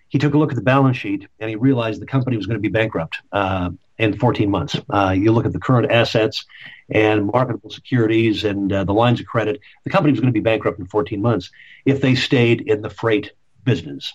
He 0.09 0.19
took 0.19 0.33
a 0.33 0.37
look 0.37 0.51
at 0.51 0.55
the 0.55 0.63
balance 0.63 0.97
sheet 0.97 1.27
and 1.39 1.49
he 1.49 1.55
realized 1.55 2.01
the 2.01 2.05
company 2.05 2.37
was 2.37 2.45
going 2.45 2.57
to 2.57 2.61
be 2.61 2.69
bankrupt 2.69 3.17
uh, 3.31 3.71
in 4.03 4.17
14 4.17 4.49
months. 4.49 4.75
Uh, 4.89 5.15
you 5.17 5.31
look 5.31 5.45
at 5.45 5.53
the 5.53 5.59
current 5.59 5.91
assets 5.91 6.45
and 6.89 7.25
marketable 7.25 7.69
securities 7.69 8.43
and 8.43 8.71
uh, 8.71 8.83
the 8.83 8.93
lines 8.93 9.19
of 9.19 9.25
credit, 9.25 9.59
the 9.83 9.89
company 9.89 10.11
was 10.11 10.19
going 10.19 10.31
to 10.31 10.39
be 10.39 10.43
bankrupt 10.43 10.79
in 10.79 10.87
14 10.87 11.21
months 11.21 11.49
if 11.85 12.01
they 12.01 12.15
stayed 12.15 12.61
in 12.61 12.81
the 12.81 12.89
freight 12.89 13.31
business. 13.63 14.13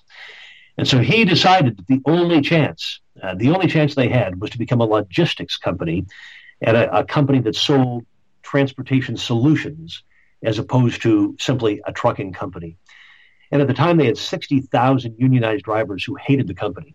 And 0.76 0.86
so 0.86 0.98
he 0.98 1.24
decided 1.24 1.78
that 1.78 1.86
the 1.86 2.00
only 2.04 2.40
chance, 2.40 3.00
uh, 3.20 3.34
the 3.34 3.50
only 3.50 3.66
chance 3.66 3.94
they 3.94 4.08
had 4.08 4.40
was 4.40 4.50
to 4.50 4.58
become 4.58 4.80
a 4.80 4.84
logistics 4.84 5.56
company 5.56 6.06
and 6.60 6.76
a, 6.76 6.98
a 6.98 7.04
company 7.04 7.40
that 7.40 7.56
sold 7.56 8.06
transportation 8.42 9.16
solutions 9.16 10.02
as 10.42 10.58
opposed 10.58 11.02
to 11.02 11.36
simply 11.40 11.80
a 11.84 11.92
trucking 11.92 12.32
company. 12.32 12.76
And 13.50 13.62
at 13.62 13.68
the 13.68 13.74
time, 13.74 13.96
they 13.96 14.06
had 14.06 14.18
60,000 14.18 15.16
unionized 15.18 15.64
drivers 15.64 16.04
who 16.04 16.14
hated 16.14 16.46
the 16.46 16.54
company. 16.54 16.94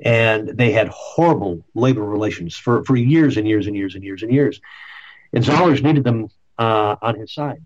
And 0.00 0.48
they 0.48 0.72
had 0.72 0.88
horrible 0.88 1.64
labor 1.74 2.04
relations 2.04 2.56
for, 2.56 2.84
for 2.84 2.96
years 2.96 3.36
and 3.36 3.48
years 3.48 3.66
and 3.66 3.74
years 3.74 3.94
and 3.94 4.04
years 4.04 4.22
and 4.22 4.32
years. 4.32 4.60
And 5.32 5.44
Zollars 5.44 5.82
needed 5.82 6.04
them 6.04 6.28
uh, 6.58 6.96
on 7.00 7.18
his 7.18 7.32
side. 7.32 7.64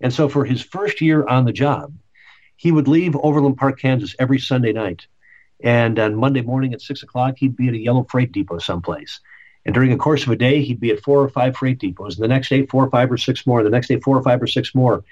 And 0.00 0.12
so 0.12 0.28
for 0.28 0.44
his 0.44 0.62
first 0.62 1.00
year 1.00 1.26
on 1.26 1.44
the 1.44 1.52
job, 1.52 1.92
he 2.56 2.72
would 2.72 2.88
leave 2.88 3.16
Overland 3.16 3.56
Park, 3.56 3.80
Kansas 3.80 4.14
every 4.18 4.38
Sunday 4.38 4.72
night. 4.72 5.06
And 5.62 5.98
on 5.98 6.16
Monday 6.16 6.42
morning 6.42 6.74
at 6.74 6.82
six 6.82 7.02
o'clock, 7.02 7.36
he'd 7.38 7.56
be 7.56 7.68
at 7.68 7.74
a 7.74 7.78
yellow 7.78 8.06
freight 8.08 8.32
depot 8.32 8.58
someplace. 8.58 9.20
And 9.66 9.74
during 9.74 9.90
the 9.90 9.96
course 9.96 10.22
of 10.22 10.30
a 10.30 10.36
day, 10.36 10.62
he'd 10.62 10.78
be 10.78 10.92
at 10.92 11.02
four 11.02 11.22
or 11.22 11.28
five 11.28 11.56
freight 11.56 11.80
depots. 11.80 12.14
And 12.14 12.22
the 12.22 12.28
next 12.28 12.48
day, 12.48 12.66
four 12.66 12.84
or 12.84 12.90
five 12.90 13.10
or 13.10 13.18
six 13.18 13.44
more. 13.46 13.64
The 13.64 13.70
next 13.70 13.88
day, 13.88 13.98
four 13.98 14.16
or 14.16 14.22
five 14.22 14.40
or 14.40 14.46
six 14.46 14.74
more. 14.74 15.02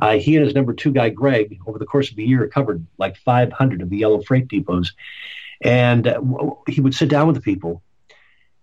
Uh, 0.00 0.18
he 0.18 0.34
and 0.34 0.44
his 0.44 0.54
number 0.54 0.72
two 0.72 0.90
guy, 0.90 1.10
Greg, 1.10 1.60
over 1.64 1.78
the 1.78 1.86
course 1.86 2.10
of 2.10 2.18
a 2.18 2.22
year, 2.22 2.48
covered 2.48 2.84
like 2.98 3.16
500 3.18 3.82
of 3.82 3.88
the 3.88 3.98
yellow 3.98 4.20
freight 4.20 4.48
depots. 4.48 4.92
And 5.60 6.06
uh, 6.06 6.20
he 6.68 6.80
would 6.80 6.94
sit 6.94 7.08
down 7.08 7.26
with 7.26 7.36
the 7.36 7.42
people 7.42 7.82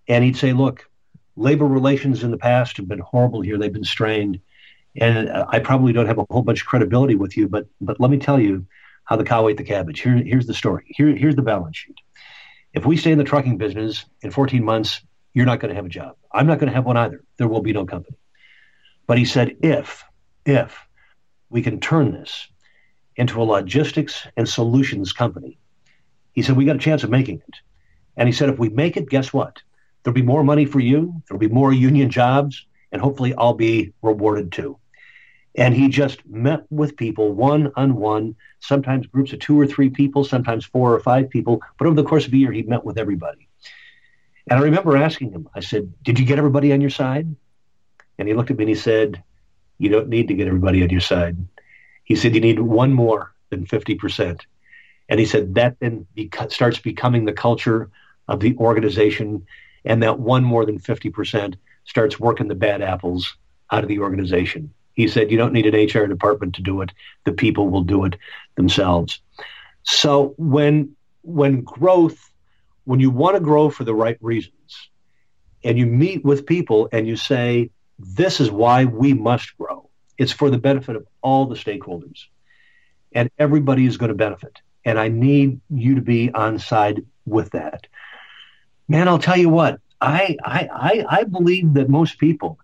and 0.07 0.23
he'd 0.23 0.37
say, 0.37 0.53
Look, 0.53 0.89
labor 1.35 1.65
relations 1.65 2.23
in 2.23 2.31
the 2.31 2.37
past 2.37 2.77
have 2.77 2.87
been 2.87 2.99
horrible 2.99 3.41
here. 3.41 3.57
They've 3.57 3.71
been 3.71 3.83
strained. 3.83 4.39
And 4.99 5.29
uh, 5.29 5.45
I 5.49 5.59
probably 5.59 5.93
don't 5.93 6.07
have 6.07 6.17
a 6.17 6.25
whole 6.29 6.41
bunch 6.41 6.61
of 6.61 6.67
credibility 6.67 7.15
with 7.15 7.37
you, 7.37 7.47
but, 7.47 7.67
but 7.79 7.99
let 7.99 8.09
me 8.09 8.17
tell 8.17 8.39
you 8.39 8.65
how 9.03 9.15
the 9.15 9.23
cow 9.23 9.47
ate 9.47 9.57
the 9.57 9.63
cabbage. 9.63 10.01
Here, 10.01 10.15
here's 10.15 10.47
the 10.47 10.53
story. 10.53 10.85
Here, 10.87 11.15
here's 11.15 11.35
the 11.35 11.43
balance 11.43 11.77
sheet. 11.77 11.97
If 12.73 12.85
we 12.85 12.97
stay 12.97 13.11
in 13.11 13.17
the 13.17 13.23
trucking 13.23 13.57
business 13.57 14.05
in 14.21 14.31
14 14.31 14.63
months, 14.63 15.01
you're 15.33 15.45
not 15.45 15.59
going 15.59 15.69
to 15.69 15.75
have 15.75 15.85
a 15.85 15.89
job. 15.89 16.15
I'm 16.31 16.47
not 16.47 16.59
going 16.59 16.69
to 16.69 16.75
have 16.75 16.85
one 16.85 16.97
either. 16.97 17.23
There 17.37 17.47
will 17.47 17.61
be 17.61 17.73
no 17.73 17.85
company. 17.85 18.17
But 19.05 19.17
he 19.17 19.25
said, 19.25 19.57
if, 19.61 20.03
if 20.45 20.77
we 21.49 21.61
can 21.61 21.79
turn 21.79 22.11
this 22.11 22.47
into 23.15 23.41
a 23.41 23.45
logistics 23.45 24.27
and 24.35 24.49
solutions 24.49 25.13
company, 25.13 25.57
he 26.37 26.43
said, 26.43 26.55
we 26.55 26.65
got 26.65 26.75
a 26.75 26.79
chance 26.79 27.03
of 27.03 27.09
making 27.09 27.39
it. 27.39 27.55
And 28.15 28.29
he 28.29 28.31
said, 28.31 28.49
if 28.49 28.59
we 28.59 28.69
make 28.69 28.95
it, 28.95 29.09
guess 29.09 29.33
what? 29.33 29.57
There'll 30.03 30.13
be 30.13 30.21
more 30.21 30.43
money 30.43 30.65
for 30.65 30.79
you. 30.79 31.23
There'll 31.27 31.39
be 31.39 31.47
more 31.47 31.73
union 31.73 32.11
jobs, 32.11 32.63
and 32.91 33.01
hopefully 33.01 33.33
I'll 33.35 33.55
be 33.55 33.93
rewarded 34.03 34.51
too. 34.51 34.77
And 35.55 35.73
he 35.73 35.89
just 35.89 36.23
met 36.27 36.61
with 36.69 36.95
people 36.95 37.31
one 37.33 37.71
on 37.75 37.95
one, 37.95 38.35
sometimes 38.59 39.07
groups 39.07 39.33
of 39.33 39.39
two 39.39 39.59
or 39.59 39.65
three 39.65 39.89
people, 39.89 40.23
sometimes 40.23 40.63
four 40.63 40.93
or 40.93 40.99
five 40.99 41.31
people. 41.31 41.59
But 41.79 41.87
over 41.87 41.95
the 41.95 42.07
course 42.07 42.27
of 42.27 42.33
a 42.33 42.37
year, 42.37 42.51
he 42.51 42.61
met 42.61 42.85
with 42.85 42.99
everybody. 42.99 43.49
And 44.47 44.59
I 44.59 44.61
remember 44.61 44.95
asking 44.95 45.31
him, 45.31 45.49
I 45.55 45.61
said, 45.61 45.91
Did 46.03 46.19
you 46.19 46.25
get 46.27 46.37
everybody 46.37 46.71
on 46.71 46.81
your 46.81 46.91
side? 46.91 47.35
And 48.19 48.27
he 48.27 48.35
looked 48.35 48.51
at 48.51 48.57
me 48.57 48.65
and 48.65 48.69
he 48.69 48.75
said, 48.75 49.23
You 49.79 49.89
don't 49.89 50.09
need 50.09 50.27
to 50.27 50.35
get 50.35 50.45
everybody 50.45 50.83
on 50.83 50.91
your 50.91 51.01
side. 51.01 51.35
He 52.03 52.15
said, 52.15 52.35
You 52.35 52.41
need 52.41 52.59
one 52.59 52.93
more 52.93 53.33
than 53.49 53.65
50%. 53.65 54.41
And 55.09 55.19
he 55.19 55.25
said, 55.25 55.55
That 55.55 55.79
then 55.79 56.07
beca- 56.15 56.51
starts 56.51 56.79
becoming 56.79 57.25
the 57.25 57.33
culture 57.33 57.89
of 58.27 58.39
the 58.39 58.55
organization. 58.57 59.45
And 59.85 60.03
that 60.03 60.19
one 60.19 60.43
more 60.43 60.65
than 60.65 60.79
50% 60.79 61.55
starts 61.85 62.19
working 62.19 62.47
the 62.47 62.55
bad 62.55 62.81
apples 62.81 63.35
out 63.71 63.83
of 63.83 63.87
the 63.89 63.99
organization. 63.99 64.73
He 64.93 65.07
said, 65.07 65.31
You 65.31 65.37
don't 65.37 65.53
need 65.53 65.65
an 65.65 65.75
HR 65.75 66.07
department 66.07 66.55
to 66.55 66.61
do 66.61 66.81
it. 66.81 66.91
The 67.23 67.31
people 67.31 67.69
will 67.69 67.83
do 67.83 68.05
it 68.05 68.15
themselves. 68.55 69.21
So 69.83 70.33
when 70.37 70.95
when 71.21 71.61
growth 71.61 72.31
when 72.87 73.01
you 73.01 73.09
want 73.09 73.35
to 73.35 73.41
grow 73.41 73.69
for 73.69 73.83
the 73.83 73.93
right 73.93 74.17
reasons 74.21 74.89
and 75.61 75.77
you 75.77 75.85
meet 75.85 76.23
with 76.23 76.45
people 76.45 76.87
and 76.93 77.05
you 77.05 77.17
say, 77.17 77.69
this 77.99 78.39
is 78.39 78.49
why 78.49 78.85
we 78.85 79.13
must 79.13 79.57
grow, 79.57 79.89
it's 80.17 80.31
for 80.31 80.49
the 80.49 80.57
benefit 80.57 80.95
of 80.95 81.05
all 81.21 81.47
the 81.47 81.55
stakeholders. 81.55 82.27
And 83.11 83.29
everybody 83.37 83.85
is 83.85 83.97
going 83.97 84.07
to 84.07 84.15
benefit. 84.15 84.61
And 84.87 84.97
I 84.97 85.09
need 85.09 85.59
you 85.69 85.95
to 85.95 86.01
be 86.01 86.31
on 86.31 86.59
side 86.59 87.05
with 87.25 87.51
that. 87.51 87.87
Man, 88.87 89.09
I'll 89.09 89.19
tell 89.19 89.35
you 89.35 89.49
what, 89.49 89.81
I, 89.99 90.37
I, 90.41 90.69
I, 90.71 91.05
I 91.09 91.23
believe 91.25 91.73
that 91.73 91.89
most 91.89 92.17
people, 92.19 92.57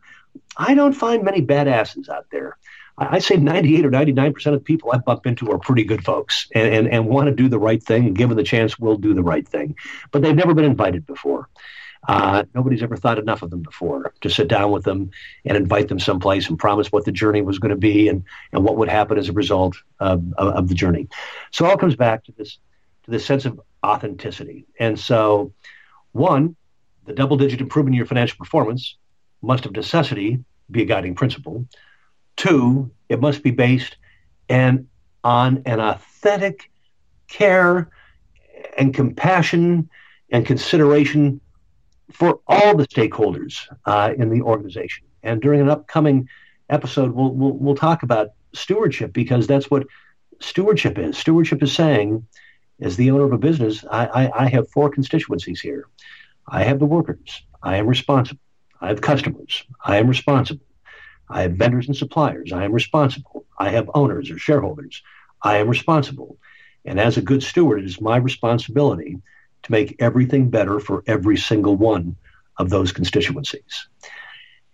I 0.55 0.73
don't 0.73 0.93
find 0.93 1.25
many 1.25 1.41
badasses 1.41 2.07
out 2.07 2.27
there. 2.31 2.57
I 2.97 3.19
say 3.19 3.35
98 3.35 3.85
or 3.85 3.91
99% 3.91 4.45
of 4.45 4.53
the 4.53 4.59
people 4.59 4.91
I 4.93 4.99
bump 4.99 5.25
into 5.25 5.51
are 5.51 5.57
pretty 5.57 5.83
good 5.83 6.05
folks 6.05 6.47
and, 6.55 6.73
and, 6.73 6.87
and 6.87 7.07
want 7.07 7.27
to 7.27 7.35
do 7.35 7.49
the 7.49 7.59
right 7.59 7.83
thing 7.83 8.05
and 8.05 8.15
given 8.15 8.37
the 8.37 8.43
chance 8.43 8.79
will 8.79 8.95
do 8.95 9.13
the 9.13 9.23
right 9.23 9.45
thing. 9.45 9.75
But 10.11 10.21
they've 10.21 10.33
never 10.33 10.53
been 10.53 10.63
invited 10.63 11.05
before. 11.05 11.49
Uh, 12.07 12.43
nobody's 12.53 12.83
ever 12.83 12.97
thought 12.97 13.17
enough 13.17 13.41
of 13.41 13.49
them 13.49 13.61
before 13.61 14.13
to 14.21 14.29
sit 14.29 14.47
down 14.47 14.71
with 14.71 14.83
them 14.83 15.09
and 15.45 15.55
invite 15.55 15.87
them 15.87 15.99
someplace 15.99 16.49
and 16.49 16.59
promise 16.59 16.91
what 16.91 17.05
the 17.05 17.11
journey 17.11 17.41
was 17.41 17.59
going 17.59 17.69
to 17.69 17.77
be 17.77 18.09
and, 18.09 18.23
and 18.51 18.63
what 18.63 18.75
would 18.75 18.89
happen 18.89 19.17
as 19.17 19.29
a 19.29 19.33
result 19.33 19.75
of, 19.99 20.21
of, 20.37 20.53
of 20.53 20.67
the 20.67 20.75
journey. 20.75 21.07
So 21.51 21.65
it 21.65 21.69
all 21.69 21.77
comes 21.77 21.95
back 21.95 22.25
to 22.25 22.33
this 22.33 22.57
to 23.03 23.11
this 23.11 23.25
sense 23.25 23.45
of 23.45 23.59
authenticity. 23.85 24.65
And 24.79 24.97
so, 24.97 25.53
one, 26.13 26.55
the 27.05 27.13
double 27.13 27.37
digit 27.37 27.59
improvement 27.59 27.95
in 27.95 27.97
your 27.97 28.05
financial 28.05 28.37
performance 28.37 28.95
must 29.41 29.65
of 29.65 29.73
necessity 29.73 30.39
be 30.71 30.83
a 30.83 30.85
guiding 30.85 31.15
principle. 31.15 31.67
Two, 32.37 32.91
it 33.09 33.19
must 33.19 33.43
be 33.43 33.51
based 33.51 33.97
and 34.49 34.87
on 35.23 35.63
an 35.65 35.79
authentic 35.79 36.69
care 37.27 37.89
and 38.77 38.93
compassion 38.93 39.89
and 40.31 40.45
consideration 40.45 41.41
for 42.13 42.39
all 42.47 42.75
the 42.75 42.87
stakeholders 42.87 43.59
uh, 43.85 44.13
in 44.17 44.29
the 44.29 44.41
organization. 44.41 45.05
And 45.23 45.41
during 45.41 45.61
an 45.61 45.69
upcoming 45.69 46.29
episode, 46.69 47.11
we'll, 47.11 47.31
we'll, 47.31 47.53
we'll 47.53 47.75
talk 47.75 48.03
about 48.03 48.29
stewardship 48.53 49.13
because 49.13 49.47
that's 49.47 49.69
what 49.69 49.87
stewardship 50.39 50.97
is. 50.97 51.17
Stewardship 51.17 51.63
is 51.63 51.73
saying, 51.73 52.25
as 52.81 52.97
the 52.97 53.11
owner 53.11 53.23
of 53.23 53.33
a 53.33 53.37
business, 53.37 53.83
I, 53.89 54.05
I, 54.05 54.43
I 54.43 54.47
have 54.47 54.69
four 54.69 54.89
constituencies 54.89 55.61
here. 55.61 55.87
I 56.47 56.63
have 56.63 56.79
the 56.79 56.85
workers. 56.85 57.43
I 57.61 57.77
am 57.77 57.87
responsible. 57.87 58.41
I 58.81 58.89
have 58.89 59.01
customers. 59.01 59.63
I 59.83 59.97
am 59.97 60.07
responsible. 60.07 60.65
I 61.29 61.43
have 61.43 61.53
vendors 61.53 61.87
and 61.87 61.95
suppliers. 61.95 62.51
I 62.51 62.65
am 62.65 62.73
responsible. 62.73 63.45
I 63.57 63.69
have 63.69 63.89
owners 63.93 64.29
or 64.29 64.37
shareholders. 64.37 65.01
I 65.41 65.57
am 65.57 65.69
responsible. 65.69 66.37
And 66.85 66.99
as 66.99 67.17
a 67.17 67.21
good 67.21 67.43
steward, 67.43 67.79
it 67.79 67.85
is 67.85 68.01
my 68.01 68.17
responsibility 68.17 69.21
to 69.63 69.71
make 69.71 69.95
everything 69.99 70.49
better 70.49 70.79
for 70.79 71.03
every 71.07 71.37
single 71.37 71.75
one 71.75 72.15
of 72.57 72.69
those 72.69 72.91
constituencies. 72.91 73.87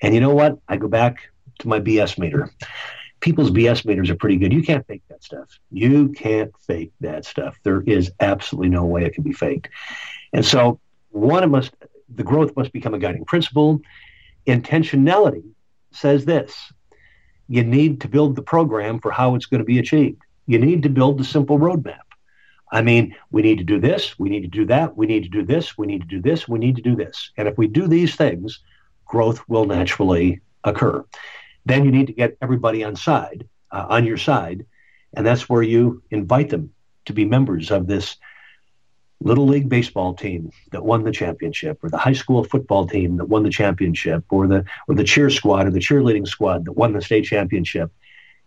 And 0.01 0.13
you 0.13 0.21
know 0.21 0.33
what? 0.33 0.59
I 0.67 0.77
go 0.77 0.87
back 0.87 1.29
to 1.59 1.67
my 1.67 1.79
BS 1.79 2.17
meter. 2.17 2.51
People's 3.19 3.51
BS 3.51 3.85
meters 3.85 4.09
are 4.09 4.15
pretty 4.15 4.37
good. 4.37 4.53
You 4.53 4.63
can't 4.63 4.85
fake 4.87 5.03
that 5.09 5.23
stuff. 5.23 5.49
You 5.71 6.09
can't 6.09 6.51
fake 6.65 6.93
that 7.01 7.25
stuff. 7.25 7.57
There 7.63 7.81
is 7.81 8.11
absolutely 8.19 8.69
no 8.69 8.85
way 8.85 9.05
it 9.05 9.13
can 9.13 9.23
be 9.23 9.33
faked. 9.33 9.69
And 10.31 10.45
so, 10.45 10.79
one, 11.09 11.43
it 11.43 11.47
must 11.47 11.73
the 12.15 12.23
growth 12.23 12.55
must 12.55 12.71
become 12.71 12.93
a 12.93 12.99
guiding 12.99 13.25
principle. 13.25 13.81
Intentionality 14.47 15.43
says 15.91 16.25
this 16.25 16.71
you 17.47 17.63
need 17.63 18.01
to 18.01 18.07
build 18.07 18.35
the 18.35 18.41
program 18.41 18.99
for 18.99 19.11
how 19.11 19.35
it's 19.35 19.47
going 19.47 19.59
to 19.59 19.65
be 19.65 19.79
achieved. 19.79 20.21
You 20.45 20.59
need 20.59 20.83
to 20.83 20.89
build 20.89 21.17
the 21.17 21.23
simple 21.23 21.57
roadmap. 21.57 22.08
I 22.71 22.81
mean, 22.81 23.15
we 23.31 23.41
need 23.41 23.57
to 23.57 23.63
do 23.63 23.79
this, 23.79 24.19
we 24.19 24.29
need 24.29 24.41
to 24.41 24.47
do 24.47 24.65
that, 24.65 24.95
we 24.95 25.07
need 25.07 25.23
to 25.23 25.29
do 25.29 25.43
this, 25.43 25.77
we 25.77 25.87
need 25.87 26.01
to 26.01 26.07
do 26.07 26.21
this, 26.21 26.47
we 26.47 26.59
need 26.59 26.75
to 26.75 26.81
do 26.81 26.95
this. 26.95 27.31
And 27.37 27.47
if 27.47 27.57
we 27.57 27.67
do 27.67 27.87
these 27.87 28.15
things, 28.15 28.59
growth 29.05 29.41
will 29.47 29.65
naturally 29.65 30.41
occur. 30.63 31.03
Then 31.65 31.83
you 31.83 31.91
need 31.91 32.07
to 32.07 32.13
get 32.13 32.37
everybody 32.41 32.83
on 32.83 32.95
side, 32.95 33.47
uh, 33.71 33.87
on 33.89 34.05
your 34.05 34.17
side, 34.17 34.65
and 35.15 35.25
that's 35.25 35.49
where 35.49 35.63
you 35.63 36.03
invite 36.11 36.49
them 36.49 36.71
to 37.05 37.13
be 37.13 37.25
members 37.25 37.71
of 37.71 37.87
this 37.87 38.17
little 39.21 39.47
league 39.47 39.67
baseball 39.67 40.13
team 40.13 40.51
that 40.71 40.85
won 40.85 41.03
the 41.03 41.11
championship, 41.11 41.83
or 41.83 41.89
the 41.89 41.97
high 41.97 42.13
school 42.13 42.43
football 42.43 42.87
team 42.87 43.17
that 43.17 43.25
won 43.25 43.43
the 43.43 43.49
championship, 43.49 44.23
or 44.29 44.47
the 44.47 44.63
or 44.87 44.95
the 44.95 45.03
cheer 45.03 45.29
squad 45.29 45.67
or 45.67 45.71
the 45.71 45.79
cheerleading 45.79 46.27
squad 46.27 46.65
that 46.65 46.73
won 46.73 46.93
the 46.93 47.01
state 47.01 47.25
championship. 47.25 47.91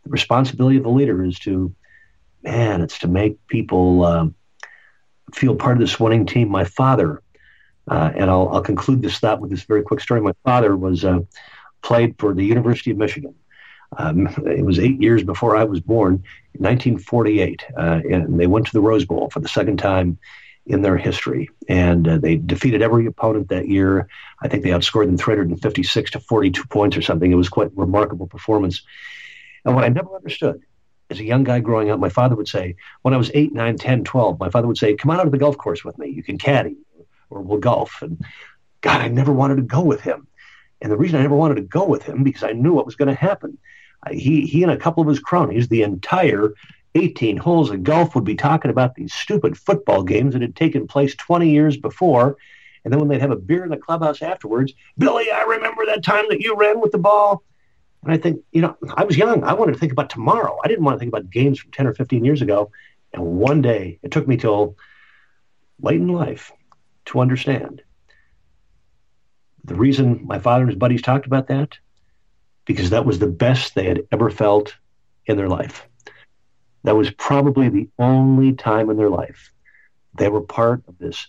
The 0.04 0.10
responsibility 0.10 0.78
of 0.78 0.84
the 0.84 0.88
leader 0.88 1.24
is 1.24 1.38
to, 1.40 1.74
man, 2.42 2.82
it's 2.82 3.00
to 3.00 3.08
make 3.08 3.46
people 3.46 4.04
um, 4.04 4.34
feel 5.34 5.56
part 5.56 5.76
of 5.76 5.80
this 5.80 5.98
winning 5.98 6.26
team. 6.26 6.48
My 6.48 6.64
father, 6.64 7.22
uh, 7.88 8.12
and 8.14 8.30
I'll, 8.30 8.48
I'll 8.48 8.62
conclude 8.62 9.02
this 9.02 9.18
thought 9.18 9.40
with 9.40 9.50
this 9.50 9.62
very 9.62 9.82
quick 9.82 10.00
story. 10.00 10.20
My 10.20 10.34
father 10.44 10.76
was 10.76 11.04
uh, 11.04 11.20
played 11.82 12.16
for 12.18 12.34
the 12.34 12.44
University 12.44 12.90
of 12.90 12.96
Michigan. 12.96 13.34
Um, 13.96 14.26
it 14.46 14.64
was 14.64 14.78
eight 14.78 15.00
years 15.02 15.22
before 15.22 15.54
I 15.54 15.64
was 15.64 15.80
born, 15.80 16.24
1948, 16.54 17.62
uh, 17.76 18.00
and 18.10 18.40
they 18.40 18.46
went 18.46 18.66
to 18.66 18.72
the 18.72 18.80
Rose 18.80 19.04
Bowl 19.04 19.28
for 19.30 19.40
the 19.40 19.48
second 19.48 19.78
time 19.78 20.18
in 20.64 20.80
their 20.80 20.96
history. 20.96 21.50
And 21.68 22.08
uh, 22.08 22.18
they 22.18 22.36
defeated 22.36 22.82
every 22.82 23.06
opponent 23.06 23.48
that 23.48 23.68
year. 23.68 24.08
I 24.40 24.48
think 24.48 24.62
they 24.62 24.70
outscored 24.70 25.06
them 25.06 25.18
356 25.18 26.12
to 26.12 26.20
42 26.20 26.64
points 26.66 26.96
or 26.96 27.02
something. 27.02 27.30
It 27.30 27.36
was 27.36 27.48
quite 27.48 27.68
a 27.68 27.72
remarkable 27.74 28.28
performance. 28.28 28.82
And 29.64 29.74
what 29.74 29.84
I 29.84 29.88
never 29.88 30.14
understood 30.14 30.62
as 31.12 31.20
a 31.20 31.24
young 31.24 31.44
guy 31.44 31.60
growing 31.60 31.90
up, 31.90 32.00
my 32.00 32.08
father 32.08 32.34
would 32.34 32.48
say, 32.48 32.74
when 33.02 33.14
I 33.14 33.16
was 33.16 33.30
8, 33.32 33.52
9, 33.52 33.78
10, 33.78 34.04
12, 34.04 34.40
my 34.40 34.50
father 34.50 34.66
would 34.66 34.78
say, 34.78 34.94
come 34.96 35.10
on 35.10 35.20
out 35.20 35.24
to 35.24 35.30
the 35.30 35.38
golf 35.38 35.56
course 35.56 35.84
with 35.84 35.98
me. 35.98 36.08
You 36.08 36.22
can 36.22 36.38
caddy 36.38 36.76
or 37.30 37.42
we'll 37.42 37.58
golf. 37.58 38.02
And 38.02 38.22
God, 38.80 39.00
I 39.00 39.08
never 39.08 39.32
wanted 39.32 39.56
to 39.56 39.62
go 39.62 39.82
with 39.82 40.00
him. 40.00 40.26
And 40.80 40.90
the 40.90 40.96
reason 40.96 41.18
I 41.18 41.22
never 41.22 41.36
wanted 41.36 41.56
to 41.56 41.62
go 41.62 41.86
with 41.86 42.02
him 42.02 42.24
because 42.24 42.42
I 42.42 42.52
knew 42.52 42.72
what 42.72 42.86
was 42.86 42.96
going 42.96 43.08
to 43.08 43.14
happen. 43.14 43.58
He, 44.10 44.46
he 44.46 44.64
and 44.64 44.72
a 44.72 44.76
couple 44.76 45.02
of 45.02 45.08
his 45.08 45.20
cronies, 45.20 45.68
the 45.68 45.82
entire 45.82 46.54
18 46.94 47.36
holes 47.36 47.70
of 47.70 47.84
golf 47.84 48.14
would 48.14 48.24
be 48.24 48.34
talking 48.34 48.70
about 48.70 48.94
these 48.96 49.14
stupid 49.14 49.56
football 49.56 50.02
games 50.02 50.32
that 50.32 50.42
had 50.42 50.56
taken 50.56 50.88
place 50.88 51.14
20 51.14 51.50
years 51.50 51.76
before. 51.76 52.36
And 52.84 52.92
then 52.92 52.98
when 52.98 53.08
they'd 53.08 53.20
have 53.20 53.30
a 53.30 53.36
beer 53.36 53.62
in 53.62 53.70
the 53.70 53.76
clubhouse 53.76 54.22
afterwards, 54.22 54.72
Billy, 54.98 55.30
I 55.30 55.42
remember 55.42 55.86
that 55.86 56.02
time 56.02 56.24
that 56.30 56.40
you 56.40 56.56
ran 56.56 56.80
with 56.80 56.90
the 56.90 56.98
ball. 56.98 57.44
And 58.02 58.12
I 58.12 58.16
think, 58.16 58.42
you 58.52 58.60
know, 58.60 58.76
I 58.94 59.04
was 59.04 59.16
young. 59.16 59.44
I 59.44 59.52
wanted 59.52 59.72
to 59.72 59.78
think 59.78 59.92
about 59.92 60.10
tomorrow. 60.10 60.58
I 60.64 60.68
didn't 60.68 60.84
want 60.84 60.96
to 60.96 60.98
think 60.98 61.10
about 61.10 61.30
games 61.30 61.60
from 61.60 61.70
10 61.70 61.86
or 61.86 61.94
15 61.94 62.24
years 62.24 62.42
ago. 62.42 62.70
And 63.12 63.22
one 63.22 63.62
day, 63.62 63.98
it 64.02 64.10
took 64.10 64.26
me 64.26 64.36
till 64.36 64.76
late 65.80 66.00
in 66.00 66.08
life 66.08 66.52
to 67.06 67.20
understand 67.20 67.82
the 69.64 69.74
reason 69.74 70.26
my 70.26 70.38
father 70.38 70.62
and 70.62 70.70
his 70.70 70.78
buddies 70.78 71.02
talked 71.02 71.26
about 71.26 71.48
that, 71.48 71.78
because 72.64 72.90
that 72.90 73.04
was 73.04 73.18
the 73.18 73.26
best 73.28 73.74
they 73.74 73.84
had 73.84 74.02
ever 74.10 74.30
felt 74.30 74.74
in 75.26 75.36
their 75.36 75.48
life. 75.48 75.86
That 76.84 76.96
was 76.96 77.10
probably 77.10 77.68
the 77.68 77.88
only 77.98 78.54
time 78.54 78.90
in 78.90 78.96
their 78.96 79.10
life 79.10 79.52
they 80.14 80.28
were 80.28 80.42
part 80.42 80.82
of 80.88 80.98
this 80.98 81.26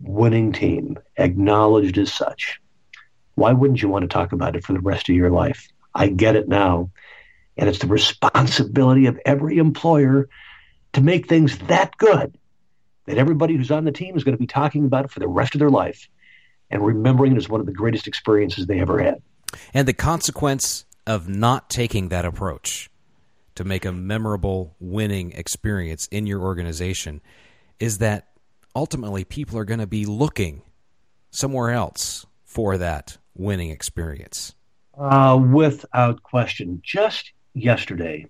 winning 0.00 0.52
team, 0.52 0.98
acknowledged 1.16 1.96
as 1.98 2.12
such. 2.12 2.60
Why 3.34 3.52
wouldn't 3.52 3.82
you 3.82 3.88
want 3.88 4.02
to 4.02 4.08
talk 4.08 4.32
about 4.32 4.56
it 4.56 4.64
for 4.64 4.72
the 4.72 4.80
rest 4.80 5.08
of 5.08 5.14
your 5.14 5.30
life? 5.30 5.68
I 5.96 6.08
get 6.08 6.36
it 6.36 6.46
now. 6.46 6.90
And 7.56 7.68
it's 7.68 7.78
the 7.78 7.86
responsibility 7.86 9.06
of 9.06 9.18
every 9.24 9.58
employer 9.58 10.28
to 10.92 11.00
make 11.00 11.28
things 11.28 11.58
that 11.66 11.96
good 11.96 12.38
that 13.06 13.18
everybody 13.18 13.56
who's 13.56 13.70
on 13.70 13.84
the 13.84 13.92
team 13.92 14.16
is 14.16 14.24
going 14.24 14.36
to 14.36 14.40
be 14.40 14.46
talking 14.46 14.84
about 14.84 15.04
it 15.04 15.10
for 15.10 15.20
the 15.20 15.28
rest 15.28 15.54
of 15.54 15.60
their 15.60 15.70
life 15.70 16.08
and 16.70 16.84
remembering 16.84 17.32
it 17.32 17.38
as 17.38 17.48
one 17.48 17.60
of 17.60 17.66
the 17.66 17.72
greatest 17.72 18.06
experiences 18.06 18.66
they 18.66 18.80
ever 18.80 18.98
had. 18.98 19.22
And 19.72 19.86
the 19.86 19.94
consequence 19.94 20.84
of 21.06 21.28
not 21.28 21.70
taking 21.70 22.08
that 22.08 22.24
approach 22.24 22.90
to 23.54 23.64
make 23.64 23.84
a 23.84 23.92
memorable 23.92 24.74
winning 24.80 25.32
experience 25.32 26.08
in 26.08 26.26
your 26.26 26.42
organization 26.42 27.20
is 27.78 27.98
that 27.98 28.26
ultimately 28.74 29.24
people 29.24 29.56
are 29.58 29.64
going 29.64 29.80
to 29.80 29.86
be 29.86 30.04
looking 30.04 30.62
somewhere 31.30 31.70
else 31.70 32.26
for 32.44 32.76
that 32.78 33.18
winning 33.34 33.70
experience. 33.70 34.54
Uh, 34.96 35.36
without 35.52 36.22
question. 36.22 36.80
Just 36.82 37.32
yesterday, 37.52 38.26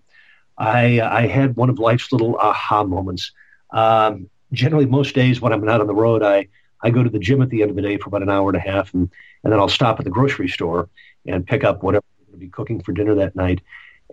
I, 0.58 1.00
I 1.00 1.26
had 1.26 1.54
one 1.56 1.70
of 1.70 1.78
life's 1.78 2.10
little 2.10 2.36
aha 2.36 2.82
moments. 2.82 3.32
Um, 3.70 4.28
generally, 4.52 4.86
most 4.86 5.14
days 5.14 5.40
when 5.40 5.52
I'm 5.52 5.64
not 5.64 5.80
on 5.80 5.86
the 5.86 5.94
road, 5.94 6.22
I, 6.22 6.48
I 6.82 6.90
go 6.90 7.04
to 7.04 7.10
the 7.10 7.20
gym 7.20 7.40
at 7.40 7.50
the 7.50 7.62
end 7.62 7.70
of 7.70 7.76
the 7.76 7.82
day 7.82 7.98
for 7.98 8.08
about 8.08 8.22
an 8.22 8.30
hour 8.30 8.48
and 8.48 8.56
a 8.56 8.60
half, 8.60 8.92
and, 8.94 9.08
and 9.44 9.52
then 9.52 9.60
I'll 9.60 9.68
stop 9.68 10.00
at 10.00 10.04
the 10.04 10.10
grocery 10.10 10.48
store 10.48 10.88
and 11.24 11.46
pick 11.46 11.62
up 11.62 11.82
whatever 11.84 12.04
I'm 12.18 12.24
going 12.26 12.40
to 12.40 12.46
be 12.46 12.50
cooking 12.50 12.82
for 12.82 12.92
dinner 12.92 13.14
that 13.14 13.36
night. 13.36 13.60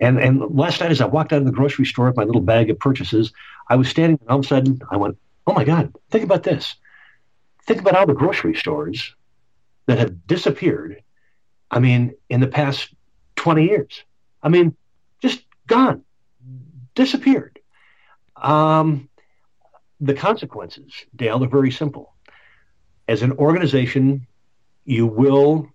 And 0.02 0.20
and 0.20 0.40
last 0.56 0.80
night, 0.82 0.92
as 0.92 1.02
I 1.02 1.06
walked 1.06 1.34
out 1.34 1.40
of 1.40 1.46
the 1.46 1.52
grocery 1.52 1.86
store 1.86 2.08
with 2.08 2.18
my 2.18 2.24
little 2.24 2.42
bag 2.42 2.70
of 2.70 2.80
purchases, 2.80 3.32
I 3.70 3.76
was 3.76 3.88
standing, 3.88 4.18
and 4.22 4.30
all 4.30 4.40
of 4.40 4.46
a 4.46 4.48
sudden, 4.48 4.80
I 4.90 4.98
went, 4.98 5.18
"Oh 5.46 5.54
my 5.54 5.64
God! 5.64 5.96
Think 6.10 6.24
about 6.24 6.44
this. 6.44 6.76
Think 7.66 7.80
about 7.80 7.96
all 7.96 8.08
the 8.08 8.14
grocery 8.14 8.56
stores 8.56 9.16
that 9.86 10.00
have 10.00 10.26
disappeared. 10.28 11.04
I 11.74 11.80
mean, 11.80 12.14
in 12.30 12.40
the 12.40 12.48
past 12.48 12.94
twenty 13.36 13.66
years. 13.66 14.04
I 14.42 14.50
mean, 14.50 14.76
just 15.22 15.44
gone, 15.68 16.04
disappeared. 16.96 17.60
Um, 18.36 19.10
the 20.02 20.14
consequences, 20.14 20.92
Dale, 21.16 21.44
are 21.44 21.48
very 21.48 21.72
simple. 21.72 22.14
As 23.08 23.22
an 23.22 23.32
organization, 23.34 24.28
you 24.86 25.08
will 25.08 25.70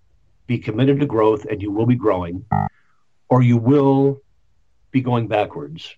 be 0.47 0.59
committed 0.59 1.01
to 1.01 1.07
growth, 1.07 1.45
and 1.47 1.61
you 1.63 1.71
will 1.71 1.87
be 1.87 1.97
growing." 1.97 2.45
or 3.29 3.43
you 3.43 3.57
will 3.57 4.21
be 4.91 5.01
going 5.01 5.29
backwards. 5.29 5.95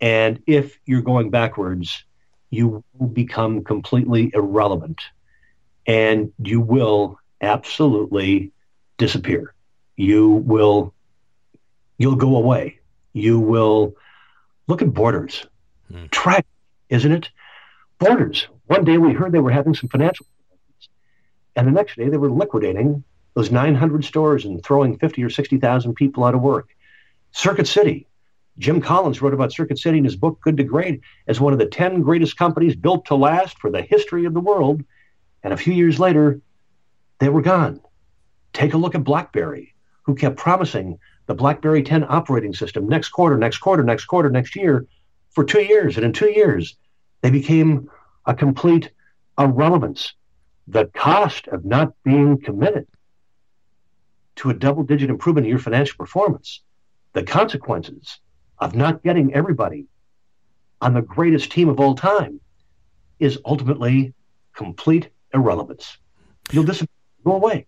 And 0.00 0.42
if 0.46 0.78
you're 0.86 1.02
going 1.02 1.30
backwards, 1.30 2.04
you 2.50 2.84
will 2.94 3.08
become 3.08 3.64
completely 3.64 4.30
irrelevant 4.32 5.00
and 5.86 6.32
you 6.38 6.60
will 6.60 7.18
absolutely 7.40 8.52
disappear. 8.98 9.54
You 9.96 10.28
will 10.28 10.94
you'll 11.98 12.16
go 12.16 12.36
away. 12.36 12.80
You 13.12 13.38
will 13.38 13.94
look 14.66 14.82
at 14.82 14.92
Borders. 14.92 15.46
Hmm. 15.90 16.06
Tragic, 16.10 16.46
isn't 16.88 17.12
it? 17.12 17.30
Borders. 17.98 18.48
One 18.66 18.84
day 18.84 18.98
we 18.98 19.12
heard 19.12 19.32
they 19.32 19.40
were 19.40 19.50
having 19.50 19.74
some 19.74 19.88
financial 19.88 20.26
problems, 20.26 20.88
and 21.54 21.66
the 21.66 21.72
next 21.72 21.96
day 21.96 22.08
they 22.08 22.16
were 22.16 22.30
liquidating 22.30 23.04
those 23.34 23.50
900 23.50 24.04
stores 24.04 24.44
and 24.44 24.62
throwing 24.62 24.98
50 24.98 25.22
or 25.22 25.30
60,000 25.30 25.94
people 25.94 26.24
out 26.24 26.34
of 26.34 26.40
work. 26.40 26.68
Circuit 27.32 27.66
City. 27.66 28.06
Jim 28.58 28.80
Collins 28.80 29.20
wrote 29.20 29.34
about 29.34 29.52
Circuit 29.52 29.78
City 29.78 29.98
in 29.98 30.04
his 30.04 30.14
book 30.14 30.40
Good 30.40 30.56
to 30.58 30.64
Great 30.64 31.00
as 31.26 31.40
one 31.40 31.52
of 31.52 31.58
the 31.58 31.66
10 31.66 32.02
greatest 32.02 32.36
companies 32.36 32.76
built 32.76 33.06
to 33.06 33.16
last 33.16 33.58
for 33.58 33.70
the 33.70 33.82
history 33.82 34.24
of 34.24 34.34
the 34.34 34.40
world. 34.40 34.84
And 35.42 35.52
a 35.52 35.56
few 35.56 35.74
years 35.74 35.98
later, 35.98 36.40
they 37.18 37.28
were 37.28 37.42
gone. 37.42 37.80
Take 38.54 38.72
a 38.72 38.78
look 38.78 38.94
at 38.94 39.04
BlackBerry, 39.04 39.74
who 40.04 40.14
kept 40.14 40.36
promising 40.36 40.98
the 41.26 41.34
BlackBerry 41.34 41.82
10 41.82 42.06
operating 42.08 42.54
system 42.54 42.88
next 42.88 43.08
quarter, 43.08 43.36
next 43.36 43.58
quarter, 43.58 43.82
next 43.82 44.06
quarter, 44.06 44.30
next 44.30 44.56
year 44.56 44.86
for 45.30 45.44
two 45.44 45.62
years. 45.62 45.96
And 45.96 46.06
in 46.06 46.12
two 46.12 46.30
years, 46.30 46.76
they 47.20 47.30
became 47.30 47.90
a 48.26 48.34
complete 48.34 48.90
irrelevance. 49.38 50.14
The 50.68 50.86
cost 50.94 51.48
of 51.48 51.64
not 51.64 51.92
being 52.04 52.40
committed 52.40 52.86
to 54.36 54.50
a 54.50 54.54
double 54.54 54.84
digit 54.84 55.10
improvement 55.10 55.46
in 55.46 55.50
your 55.50 55.58
financial 55.58 55.96
performance, 55.96 56.62
the 57.12 57.22
consequences 57.22 58.20
of 58.58 58.74
not 58.74 59.02
getting 59.02 59.34
everybody 59.34 59.86
on 60.80 60.94
the 60.94 61.02
greatest 61.02 61.50
team 61.50 61.68
of 61.68 61.80
all 61.80 61.94
time 61.94 62.40
is 63.18 63.38
ultimately 63.44 64.14
complete 64.54 65.08
irrelevance. 65.32 65.98
You'll 66.52 66.64
disappear, 66.64 66.88
go 67.24 67.32
away. 67.32 67.66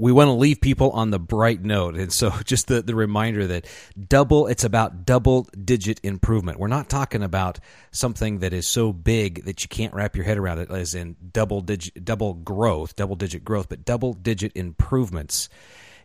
We 0.00 0.12
want 0.12 0.28
to 0.28 0.32
leave 0.32 0.60
people 0.60 0.90
on 0.90 1.10
the 1.10 1.18
bright 1.18 1.62
note. 1.62 1.96
And 1.96 2.12
so 2.12 2.30
just 2.44 2.68
the, 2.68 2.82
the 2.82 2.94
reminder 2.94 3.46
that 3.46 3.66
double, 4.08 4.46
it's 4.46 4.64
about 4.64 5.04
double 5.04 5.48
digit 5.64 6.00
improvement. 6.02 6.58
We're 6.58 6.68
not 6.68 6.88
talking 6.88 7.22
about 7.22 7.60
something 7.92 8.40
that 8.40 8.52
is 8.52 8.66
so 8.66 8.92
big 8.92 9.44
that 9.44 9.62
you 9.62 9.68
can't 9.68 9.94
wrap 9.94 10.16
your 10.16 10.24
head 10.24 10.38
around 10.38 10.58
it 10.58 10.70
as 10.70 10.94
in 10.94 11.16
double 11.32 11.60
digit, 11.60 12.04
double 12.04 12.34
growth, 12.34 12.96
double 12.96 13.16
digit 13.16 13.44
growth, 13.44 13.68
but 13.68 13.84
double 13.84 14.12
digit 14.12 14.52
improvements 14.54 15.48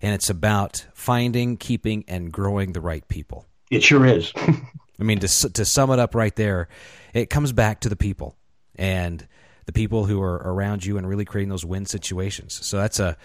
and 0.02 0.14
it's 0.14 0.30
about 0.30 0.86
finding, 0.94 1.58
keeping, 1.58 2.06
and 2.08 2.32
growing 2.32 2.74
the 2.74 2.82
right 2.82 3.08
people. 3.08 3.46
It 3.72 3.84
sure 3.84 4.06
is. 4.06 4.32
I 4.38 5.04
mean, 5.04 5.20
to 5.20 5.50
to 5.54 5.66
sum 5.66 5.92
it 5.92 6.00
up 6.00 6.16
right 6.16 6.36
there, 6.36 6.68
it 7.14 7.30
comes 7.30 7.52
back 7.52 7.82
to 7.82 7.90
the 7.90 7.96
people 7.96 8.36
and 8.76 9.28
the 9.66 9.74
people 9.74 10.06
who 10.06 10.22
are 10.22 10.36
around 10.36 10.86
you 10.86 10.98
and 10.98 11.08
really 11.08 11.26
creating 11.26 11.50
those 11.50 11.66
win 11.66 11.86
situations. 11.86 12.54
So 12.66 12.78
that's 12.78 13.00
a 13.00 13.18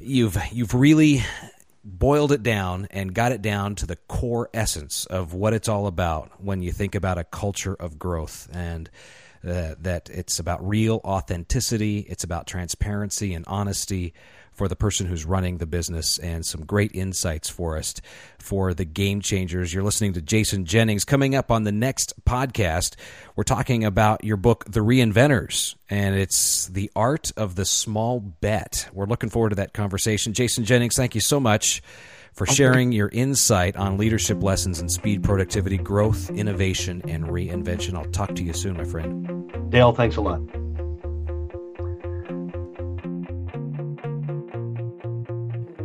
you've 0.00 0.36
you've 0.52 0.74
really 0.74 1.22
boiled 1.84 2.32
it 2.32 2.42
down 2.42 2.86
and 2.90 3.14
got 3.14 3.32
it 3.32 3.42
down 3.42 3.74
to 3.74 3.86
the 3.86 3.96
core 3.96 4.50
essence 4.52 5.06
of 5.06 5.32
what 5.32 5.54
it's 5.54 5.68
all 5.68 5.86
about 5.86 6.30
when 6.42 6.62
you 6.62 6.72
think 6.72 6.94
about 6.94 7.18
a 7.18 7.24
culture 7.24 7.74
of 7.74 7.98
growth 7.98 8.48
and 8.52 8.90
uh, 9.46 9.74
that 9.80 10.10
it's 10.10 10.38
about 10.38 10.66
real 10.66 11.00
authenticity, 11.02 12.00
it's 12.00 12.24
about 12.24 12.46
transparency 12.46 13.32
and 13.32 13.46
honesty 13.46 14.12
for 14.60 14.68
the 14.68 14.76
person 14.76 15.06
who's 15.06 15.24
running 15.24 15.56
the 15.56 15.64
business, 15.64 16.18
and 16.18 16.44
some 16.44 16.66
great 16.66 16.94
insights 16.94 17.48
for 17.48 17.78
us 17.78 17.94
for 18.38 18.74
the 18.74 18.84
game 18.84 19.22
changers. 19.22 19.72
You're 19.72 19.82
listening 19.82 20.12
to 20.12 20.20
Jason 20.20 20.66
Jennings. 20.66 21.06
Coming 21.06 21.34
up 21.34 21.50
on 21.50 21.64
the 21.64 21.72
next 21.72 22.12
podcast, 22.26 22.94
we're 23.36 23.44
talking 23.44 23.86
about 23.86 24.22
your 24.22 24.36
book, 24.36 24.66
The 24.68 24.80
Reinventors, 24.80 25.76
and 25.88 26.14
it's 26.14 26.66
the 26.66 26.90
art 26.94 27.32
of 27.38 27.54
the 27.54 27.64
small 27.64 28.20
bet. 28.20 28.86
We're 28.92 29.06
looking 29.06 29.30
forward 29.30 29.48
to 29.48 29.56
that 29.56 29.72
conversation. 29.72 30.34
Jason 30.34 30.66
Jennings, 30.66 30.94
thank 30.94 31.14
you 31.14 31.22
so 31.22 31.40
much 31.40 31.82
for 32.34 32.44
sharing 32.44 32.92
your 32.92 33.08
insight 33.08 33.76
on 33.76 33.96
leadership 33.96 34.42
lessons 34.42 34.78
in 34.78 34.90
speed, 34.90 35.22
productivity, 35.22 35.78
growth, 35.78 36.28
innovation, 36.28 37.00
and 37.08 37.24
reinvention. 37.28 37.94
I'll 37.94 38.10
talk 38.10 38.34
to 38.34 38.44
you 38.44 38.52
soon, 38.52 38.76
my 38.76 38.84
friend. 38.84 39.70
Dale, 39.70 39.94
thanks 39.94 40.16
a 40.16 40.20
lot. 40.20 40.42